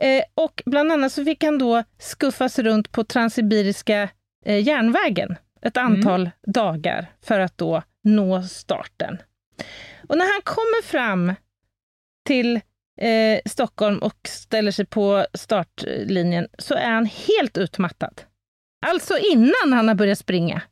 [0.00, 4.08] Eh, och bland annat så fick han då skuffas runt på Transsibiriska
[4.44, 9.18] eh, järnvägen ett antal dagar för att då nå starten.
[10.08, 11.34] Och när han kommer fram
[12.26, 12.60] till
[13.00, 18.22] eh, Stockholm och ställer sig på startlinjen så är han helt utmattad.
[18.86, 20.62] Alltså innan han har börjat springa.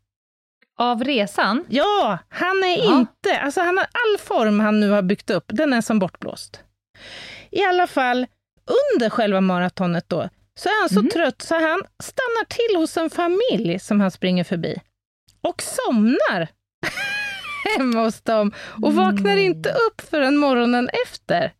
[0.78, 1.64] Av resan?
[1.68, 2.98] Ja, han är Ja.
[2.98, 3.40] inte...
[3.40, 6.60] Alltså han har all form han nu har byggt upp, den är som bortblåst.
[7.50, 8.26] I alla fall,
[8.94, 11.10] under själva maratonet då, så är han så Mhm.
[11.10, 14.76] trött så han stannar till hos en familj som han springer förbi.
[15.40, 16.48] Och somnar
[17.78, 18.52] hemma hos dem
[18.82, 19.44] och vaknar Mm.
[19.44, 21.52] inte upp förrän morgonen efter.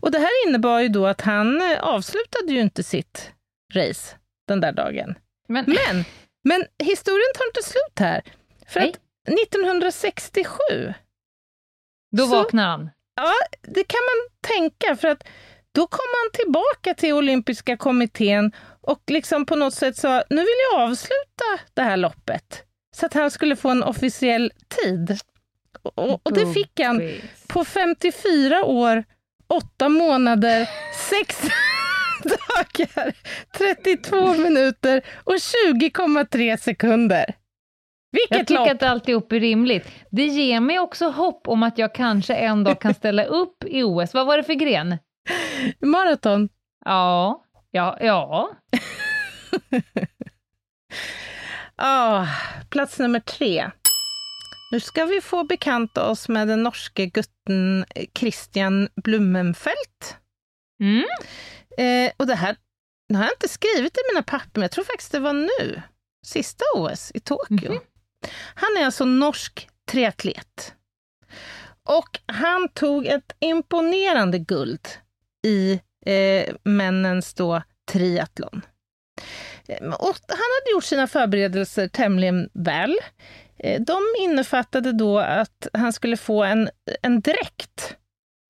[0.00, 3.30] Och det här innebar ju då att han eh, avslutade ju inte sitt
[3.74, 4.16] race
[4.48, 5.14] den där dagen.
[5.48, 6.04] Men, Men,
[6.44, 8.22] men historien tar inte slut här.
[8.66, 8.88] För Nej.
[8.90, 8.98] att
[9.44, 10.58] 1967,
[12.16, 12.90] då så- vaknar han.
[13.62, 15.24] det kan man tänka, för att
[15.72, 20.54] då kom han tillbaka till olympiska kommittén och liksom på något sätt sa, nu vill
[20.72, 21.44] jag avsluta
[21.74, 22.62] det här loppet.
[22.96, 25.18] Så att han skulle få en officiell tid.
[25.82, 27.02] Och, och det fick han
[27.46, 29.04] på 54 år,
[29.54, 30.68] 8 månader,
[31.10, 31.42] 6
[32.22, 33.12] dagar,
[33.58, 37.34] 32 minuter och 20,3 sekunder.
[38.10, 38.70] Jag Vilket tycker lopp!
[38.70, 39.88] att alltihop är rimligt.
[40.10, 43.82] Det ger mig också hopp om att jag kanske en dag kan ställa upp i
[43.82, 44.14] OS.
[44.14, 44.96] Vad var det för gren?
[45.80, 46.48] Maraton.
[46.84, 48.50] Ja, ja, ja.
[51.82, 52.26] Ah,
[52.70, 53.70] plats nummer tre.
[54.70, 57.84] Nu ska vi få bekanta oss med den norske gutten
[58.18, 60.16] Christian Blumenfeldt.
[60.82, 61.04] Mm.
[61.78, 62.56] Eh, och det här
[63.08, 65.82] det har jag inte skrivit i mina papper, men jag tror faktiskt det var nu.
[66.26, 67.72] Sista OS i Tokyo.
[67.72, 67.80] Mhm.
[68.54, 70.74] Han är alltså norsk triatlet.
[71.88, 74.88] Och han tog ett imponerande guld
[75.46, 77.62] i eh, männens då
[77.92, 78.62] triathlon.
[79.68, 82.96] Eh, Och han hade gjort sina förberedelser tämligen väl.
[83.64, 86.70] Eh, De innefattade då att han skulle få en,
[87.02, 87.96] en dräkt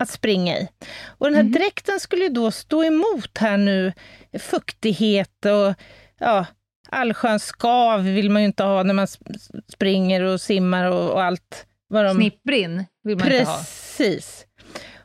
[0.02, 0.68] att springa i.
[1.06, 1.52] Och den här Mhm.
[1.52, 3.92] dräkten skulle då stå emot här nu
[4.38, 5.74] fuktighet och
[6.18, 6.46] ja,
[6.88, 11.22] allsköns skav vill man ju inte ha när man sp- springer och simmar och, och
[11.22, 12.14] allt vad de...
[12.16, 13.56] Snippbrinn vill man inte ha.
[13.58, 14.46] Precis.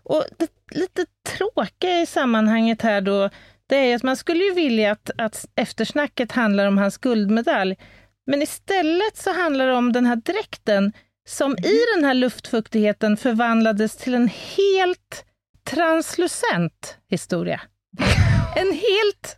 [0.03, 1.05] Och det, lite
[1.37, 3.29] tråkiga i sammanhanget här då,
[3.67, 7.75] det är att man skulle ju vilja att, att eftersnacket handlar om hans guldmedalj,
[8.25, 10.93] men istället så handlar det om den här dräkten
[11.27, 15.25] som i den här luftfuktigheten förvandlades till en helt
[15.69, 17.61] translucent historia.
[18.57, 19.37] En helt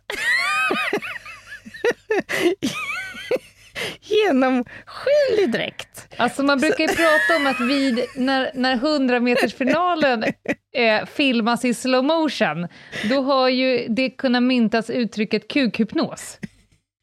[4.00, 6.14] genomskinlig dräkt.
[6.16, 10.32] Alltså man brukar ju prata om att vid, när, när 100-metersfinalen
[10.74, 12.68] eh, filmas i slow motion,
[13.10, 16.38] då har ju det kunnat myntas uttrycket kukhypnos.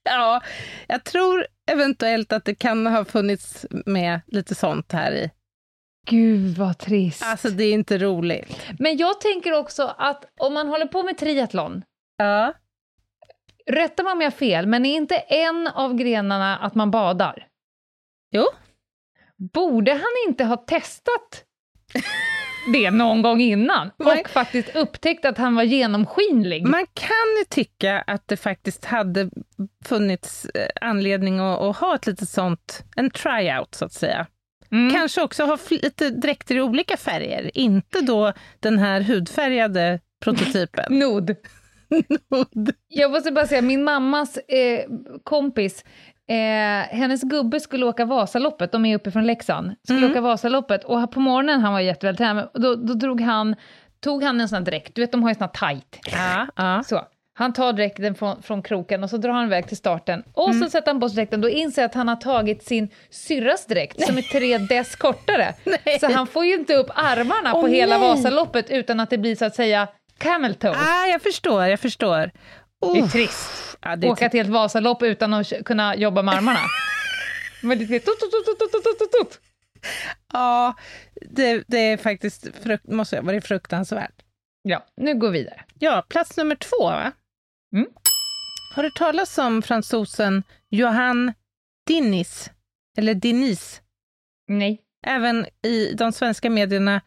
[0.09, 0.41] Ja,
[0.87, 5.31] jag tror eventuellt att det kan ha funnits med lite sånt här i.
[6.07, 7.23] Gud vad trist.
[7.25, 8.61] Alltså det är inte roligt.
[8.79, 11.83] Men jag tänker också att om man håller på med triathlon,
[12.17, 12.53] Ja.
[13.71, 17.47] rätta mig om jag har fel, men är inte en av grenarna att man badar?
[18.31, 18.45] Jo.
[19.53, 21.43] Borde han inte ha testat
[22.73, 26.67] det någon gång innan och faktiskt upptäckt att han var genomskinlig?
[26.67, 29.29] Man kan ju tycka att det faktiskt hade
[29.85, 34.27] funnits eh, anledning att, att ha ett litet sånt, en tryout så att säga.
[34.71, 34.93] Mm.
[34.93, 40.85] Kanske också ha lite dräkter i olika färger, inte då den här hudfärgade prototypen.
[40.99, 41.35] Nod.
[42.87, 44.85] Jag måste bara säga, min mammas eh,
[45.23, 45.85] kompis,
[46.29, 50.11] eh, hennes gubbe skulle åka Vasaloppet, de är uppifrån Leksand, skulle Mm.
[50.11, 53.55] åka Vasaloppet och på morgonen, han var jättevältränad, då, då drog han,
[54.03, 55.99] tog han en sån här dräkt, du vet de har ju sån här tight.
[56.11, 56.83] ja, ja.
[56.83, 57.01] Så.
[57.37, 60.23] Han tar dräkten från, från kroken och så drar han iväg till starten.
[60.33, 60.63] Och Mm.
[60.63, 63.65] så sätter han på sig dräkten, då inser jag att han har tagit sin syrras
[63.65, 65.53] dräkt som är tre dess kortare.
[65.99, 68.07] Så han får ju inte upp armarna Åh, på hela nej.
[68.07, 70.71] Vasaloppet utan att det blir så att säga camel toe.
[70.71, 72.31] Ah, jag förstår, jag förstår.
[72.93, 73.77] Det är trist.
[73.81, 76.59] Ja, det är Åka till ett Vasalopp utan att kunna jobba med armarna.
[77.61, 79.39] Men det är tut, tut, tut, tut, tut, tut, tut.
[80.33, 80.75] Ja,
[81.29, 84.21] det, det är faktiskt frukt, måste vara fruktansvärt.
[84.61, 85.61] Ja, nu går vi vidare.
[85.79, 87.11] Ja, plats nummer två, va?
[87.75, 87.87] Mm.
[88.75, 91.33] Har du talat om fransosen Johan
[91.87, 92.51] Dinnis?
[92.97, 93.81] Eller Dinis?
[94.47, 94.81] Nej.
[95.07, 97.01] Även i de svenska medierna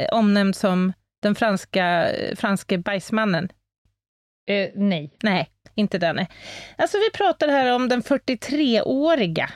[0.00, 3.48] eh, omnämnd som den franska, eh, franske bajsmannen.
[4.46, 5.10] Eh, nej.
[5.22, 6.26] Nej, inte den.
[6.78, 9.50] Alltså vi pratar här om den 43-åriga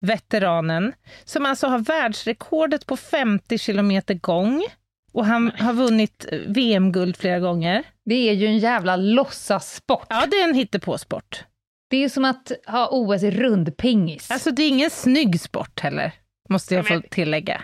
[0.00, 0.92] veteranen
[1.24, 4.64] som alltså har världsrekordet på 50 kilometer gång
[5.12, 7.82] och han har vunnit eh, VM-guld flera gånger.
[8.04, 10.06] Det är ju en jävla låtsassport.
[10.08, 11.44] Ja, det är en hittepåsport.
[11.90, 14.30] Det är som att ha OS i rundpingis.
[14.30, 16.12] Alltså det är ingen snygg sport heller,
[16.48, 17.62] måste jag få tillägga.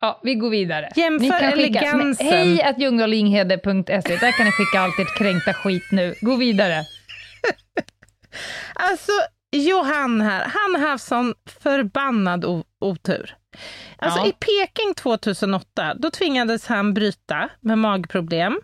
[0.00, 0.88] Ja, vi går vidare.
[0.96, 2.26] Jämför Ni kan skicka- elegansen.
[2.26, 6.14] Hej att ljungdahlinghede.se, där kan ni skicka allt ert kränkta skit nu.
[6.20, 6.82] Gå vidare.
[8.74, 9.12] Alltså,
[9.52, 12.44] Johan här, han har haft sån förbannad
[12.80, 13.36] otur.
[13.98, 14.26] Alltså Ja.
[14.26, 18.60] i Peking 2008, då tvingades han bryta med magproblem.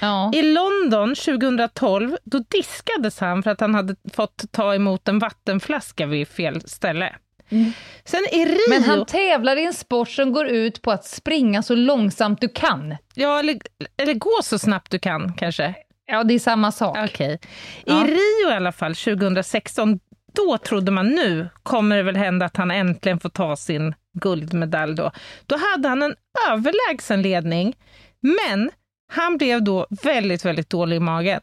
[0.00, 0.30] Ja.
[0.34, 6.06] I London 2012, då diskades han för att han hade fått ta emot en vattenflaska
[6.06, 7.14] vid fel ställe.
[7.50, 7.72] Mm.
[8.04, 11.62] Sen i Rio, Men han tävlar i en sport som går ut på att springa
[11.62, 12.96] så långsamt du kan.
[13.14, 13.58] ja, eller,
[13.96, 15.74] eller gå så snabbt du kan kanske.
[16.06, 17.20] Ja, det är samma sak.
[17.20, 17.38] I
[17.84, 17.94] Ja.
[18.06, 20.00] Rio i alla fall, 2016,
[20.34, 24.94] då trodde man nu kommer det väl hända att han äntligen får ta sin guldmedalj
[24.94, 25.10] då.
[25.46, 26.14] Då hade han en
[26.50, 27.76] överlägsen ledning,
[28.20, 28.70] men
[29.12, 31.40] han blev då väldigt, väldigt dålig i magen.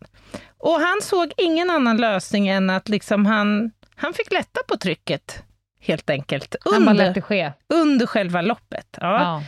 [0.57, 5.43] Och han såg ingen annan lösning än att liksom han, han fick lätta på trycket,
[5.85, 7.23] helt enkelt, under,
[7.73, 8.97] under själva loppet.
[9.01, 9.43] Ja.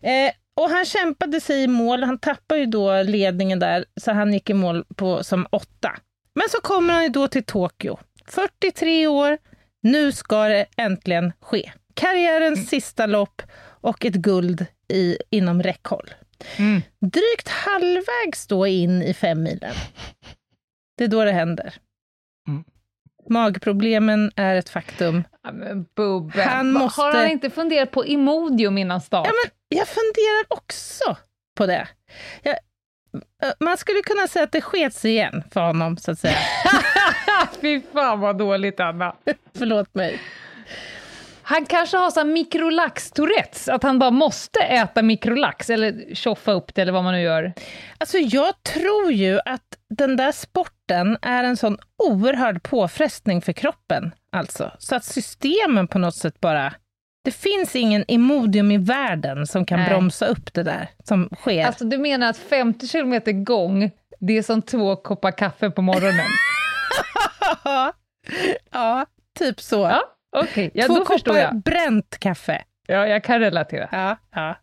[0.00, 0.08] Ja.
[0.10, 4.32] Eh, och han kämpade sig i mål, han tappade ju då ledningen där, så han
[4.32, 5.96] gick i mål på, som åtta.
[6.34, 7.98] Men så kommer han ju då till Tokyo.
[8.26, 9.38] 43 år,
[9.82, 11.72] nu ska det äntligen ske.
[11.94, 16.10] Karriärens sista lopp och ett guld i, inom räckhåll.
[16.56, 16.82] Mm.
[17.00, 19.74] Drygt halvvägs då in i femmilen.
[20.96, 21.74] Det är då det händer.
[22.48, 22.64] Mm.
[23.28, 25.24] Magproblemen är ett faktum.
[25.44, 29.26] Ja, men Bubbe, Han måste- har han inte funderat på Imodium innan start?
[29.26, 31.16] Ja, men jag funderar också
[31.56, 31.88] på det.
[32.42, 32.52] Jag,
[33.42, 36.36] eh, man skulle kunna säga att det sket sig igen för honom, så att säga.
[37.60, 39.14] Fy fan vad dåligt, Anna.
[39.58, 40.20] Förlåt mig.
[41.50, 46.82] Han kanske har så mikrolax-tourettes, att han bara måste äta mikrolax, eller tjoffa upp det,
[46.82, 47.52] eller vad man nu gör.
[47.98, 54.14] Alltså, jag tror ju att den där sporten är en sån oerhörd påfrestning för kroppen,
[54.32, 54.72] alltså.
[54.78, 56.74] Så att systemen på något sätt bara...
[57.24, 59.88] Det finns ingen Imodium i världen som kan Nej.
[59.88, 61.66] bromsa upp det där som sker.
[61.66, 63.90] Alltså, du menar att 50 kilometer gång,
[64.20, 66.26] det är som två koppar kaffe på morgonen?
[68.72, 69.06] ja,
[69.38, 69.80] typ så.
[69.80, 70.02] ja,
[70.36, 70.70] okej.
[70.74, 71.62] Ja, Två då koppar jag.
[71.62, 72.64] bränt kaffe.
[72.88, 73.88] Ja, jag kan relatera.
[73.92, 74.56] Ja, ja.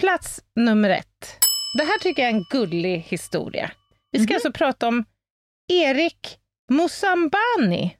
[0.00, 1.38] Plats nummer ett.
[1.78, 3.70] Det här tycker jag är en gullig historia.
[4.10, 5.04] Vi ska alltså prata om
[5.72, 6.38] Erik
[6.72, 7.96] Mosambani.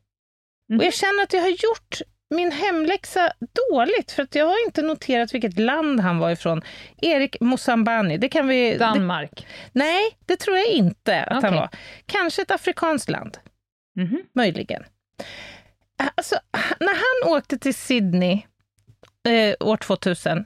[0.79, 2.01] Och jag känner att jag har gjort
[2.35, 3.33] min hemläxa
[3.71, 6.63] dåligt, för att jag har inte noterat vilket land han var ifrån.
[7.03, 8.71] Erik Mosambani, det kan vi...
[8.73, 9.47] Det, Danmark.
[9.73, 11.59] nej, det tror jag inte att han Okej.
[11.61, 11.69] var.
[12.07, 13.39] Kanske ett afrikanskt land,
[13.97, 14.23] Mhm.
[14.35, 14.85] möjligen.
[16.15, 16.37] Alltså,
[16.81, 18.43] när han åkte till Sydney
[19.29, 20.45] eh, år 2000,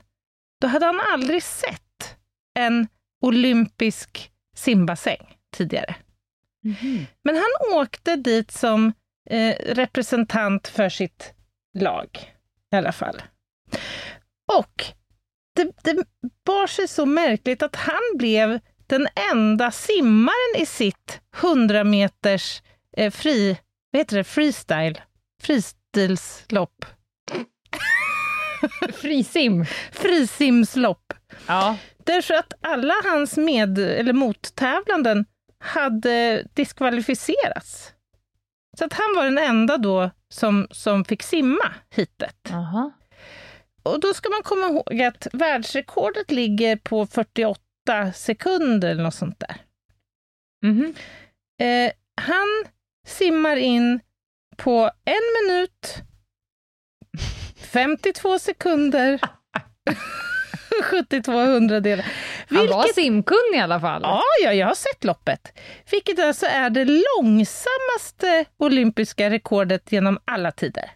[0.61, 2.17] då hade han aldrig sett
[2.59, 2.89] en
[3.23, 5.95] olympisk simbassäng tidigare.
[7.25, 8.93] Men han åkte dit som
[9.31, 11.35] eh, representant för sitt
[11.79, 12.33] lag,
[12.73, 13.23] i alla fall.
[14.53, 14.85] Och
[15.57, 16.05] det, det
[16.47, 22.63] bar sig så märkligt att han blev den enda simmaren i sitt 100 meters
[22.97, 23.59] eh, fri,
[23.91, 25.01] vad heter det, freestyle,
[25.41, 26.85] fristilslopp,
[28.95, 29.65] Frisim.
[29.93, 31.13] frisimslopp.
[31.47, 31.77] Ja.
[32.05, 35.25] Därför att alla hans med eller mottävlanden
[35.65, 37.93] hade diskvalificerats.
[38.79, 42.51] Så att han var den enda då som, som fick simma hitet.
[42.51, 42.93] Aha.
[43.83, 47.61] Och då ska man komma ihåg att världsrekordet ligger på 48
[48.15, 49.57] sekunder eller något sånt där.
[50.63, 50.95] Mhm.
[51.63, 52.65] Eh, han
[53.07, 54.01] simmar in
[54.63, 55.95] på en minut,
[57.73, 59.19] 52 sekunder,
[60.83, 62.07] 72 hundradelar.
[62.49, 64.03] Han var Vilket- simkunnig i alla fall.
[64.05, 65.59] Ja, ja, jag har sett loppet.
[65.91, 70.91] Vilket alltså är det långsammaste olympiska rekordet genom alla tider.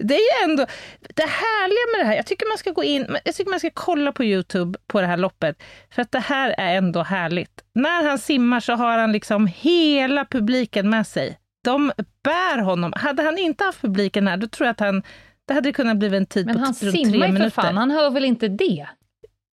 [0.00, 0.66] Det är ju ändå
[1.00, 2.16] det härliga med det här.
[2.16, 5.06] Jag tycker man ska gå in, jag tycker man ska kolla på Youtube på det
[5.06, 5.62] här loppet.
[5.94, 7.64] För att det här är ändå härligt.
[7.74, 11.38] När han simmar så har han liksom hela publiken med sig.
[11.64, 11.92] De
[12.24, 12.92] bär honom.
[12.96, 15.02] Hade han inte haft publiken här, då tror jag att han,
[15.48, 17.50] det hade kunnat bli en tid Men på han runt tre simmar ju för minuter.
[17.50, 18.86] fan, han hör väl inte det?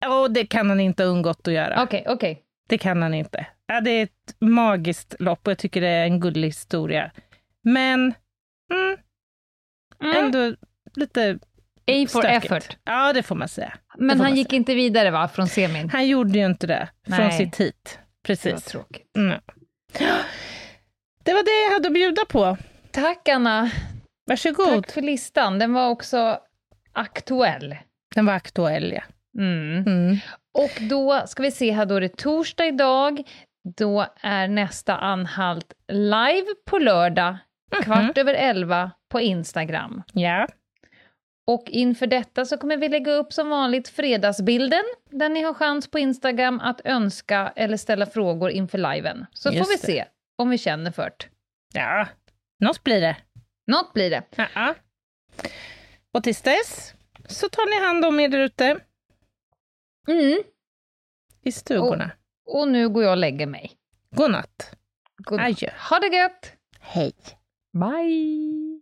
[0.08, 1.84] Och det kan han inte ha undgått att göra.
[1.84, 2.44] Okej, okej.
[2.70, 3.46] Det kan han inte.
[3.68, 7.12] Ja, det är ett magiskt lopp och jag tycker det är en gullig historia.
[7.64, 8.14] Men
[8.74, 8.98] mm,
[10.04, 10.26] Mm.
[10.26, 10.56] ändå
[10.96, 11.40] lite
[11.88, 12.46] A for stökigt.
[12.46, 12.78] effort.
[12.84, 13.74] Ja, det får man säga.
[13.98, 15.90] Men han gick inte vidare va, från semin?
[15.90, 17.38] Han gjorde ju inte det från Nej.
[17.38, 17.84] sitt hit.
[17.94, 18.64] Det var Precis.
[18.66, 19.16] tråkigt.
[19.18, 19.40] Mm.
[21.28, 22.58] Det var det jag hade att bjuda på.
[22.92, 23.72] Tack Anna,
[24.26, 24.68] Varsågod.
[24.68, 25.60] tack för listan.
[25.60, 26.40] Den var också
[26.94, 27.76] aktuell.
[28.16, 29.02] Den var aktuell, ja.
[29.42, 29.84] Mm.
[29.88, 30.18] Mm.
[30.54, 33.24] Och då ska vi se här, då är det torsdag idag.
[33.78, 37.38] Då är nästa anhalt live på lördag,
[37.84, 40.04] kvart över elva på Instagram.
[40.14, 40.48] Ja.
[41.48, 45.92] Och inför detta så kommer vi lägga upp som vanligt fredagsbilden, där ni har chans
[45.92, 49.26] på Instagram att önska eller ställa frågor inför liven.
[49.34, 50.06] Så Just får vi se
[50.38, 51.26] om vi känner för det.
[51.80, 52.08] ja,
[52.60, 53.18] något blir det.
[53.68, 54.24] Något blir det.
[54.56, 54.76] Ja.
[56.14, 56.94] Och tills dess
[57.28, 58.80] så tar ni hand om er där ute
[60.10, 60.44] Mm.
[61.44, 62.12] i stugorna.
[62.46, 63.72] Och nu går jag och lägger mig.
[64.16, 64.76] God natt.
[65.18, 65.70] God Adjö.
[65.90, 66.54] Ha det gött!
[66.80, 67.14] Hej.
[67.74, 68.82] Bye!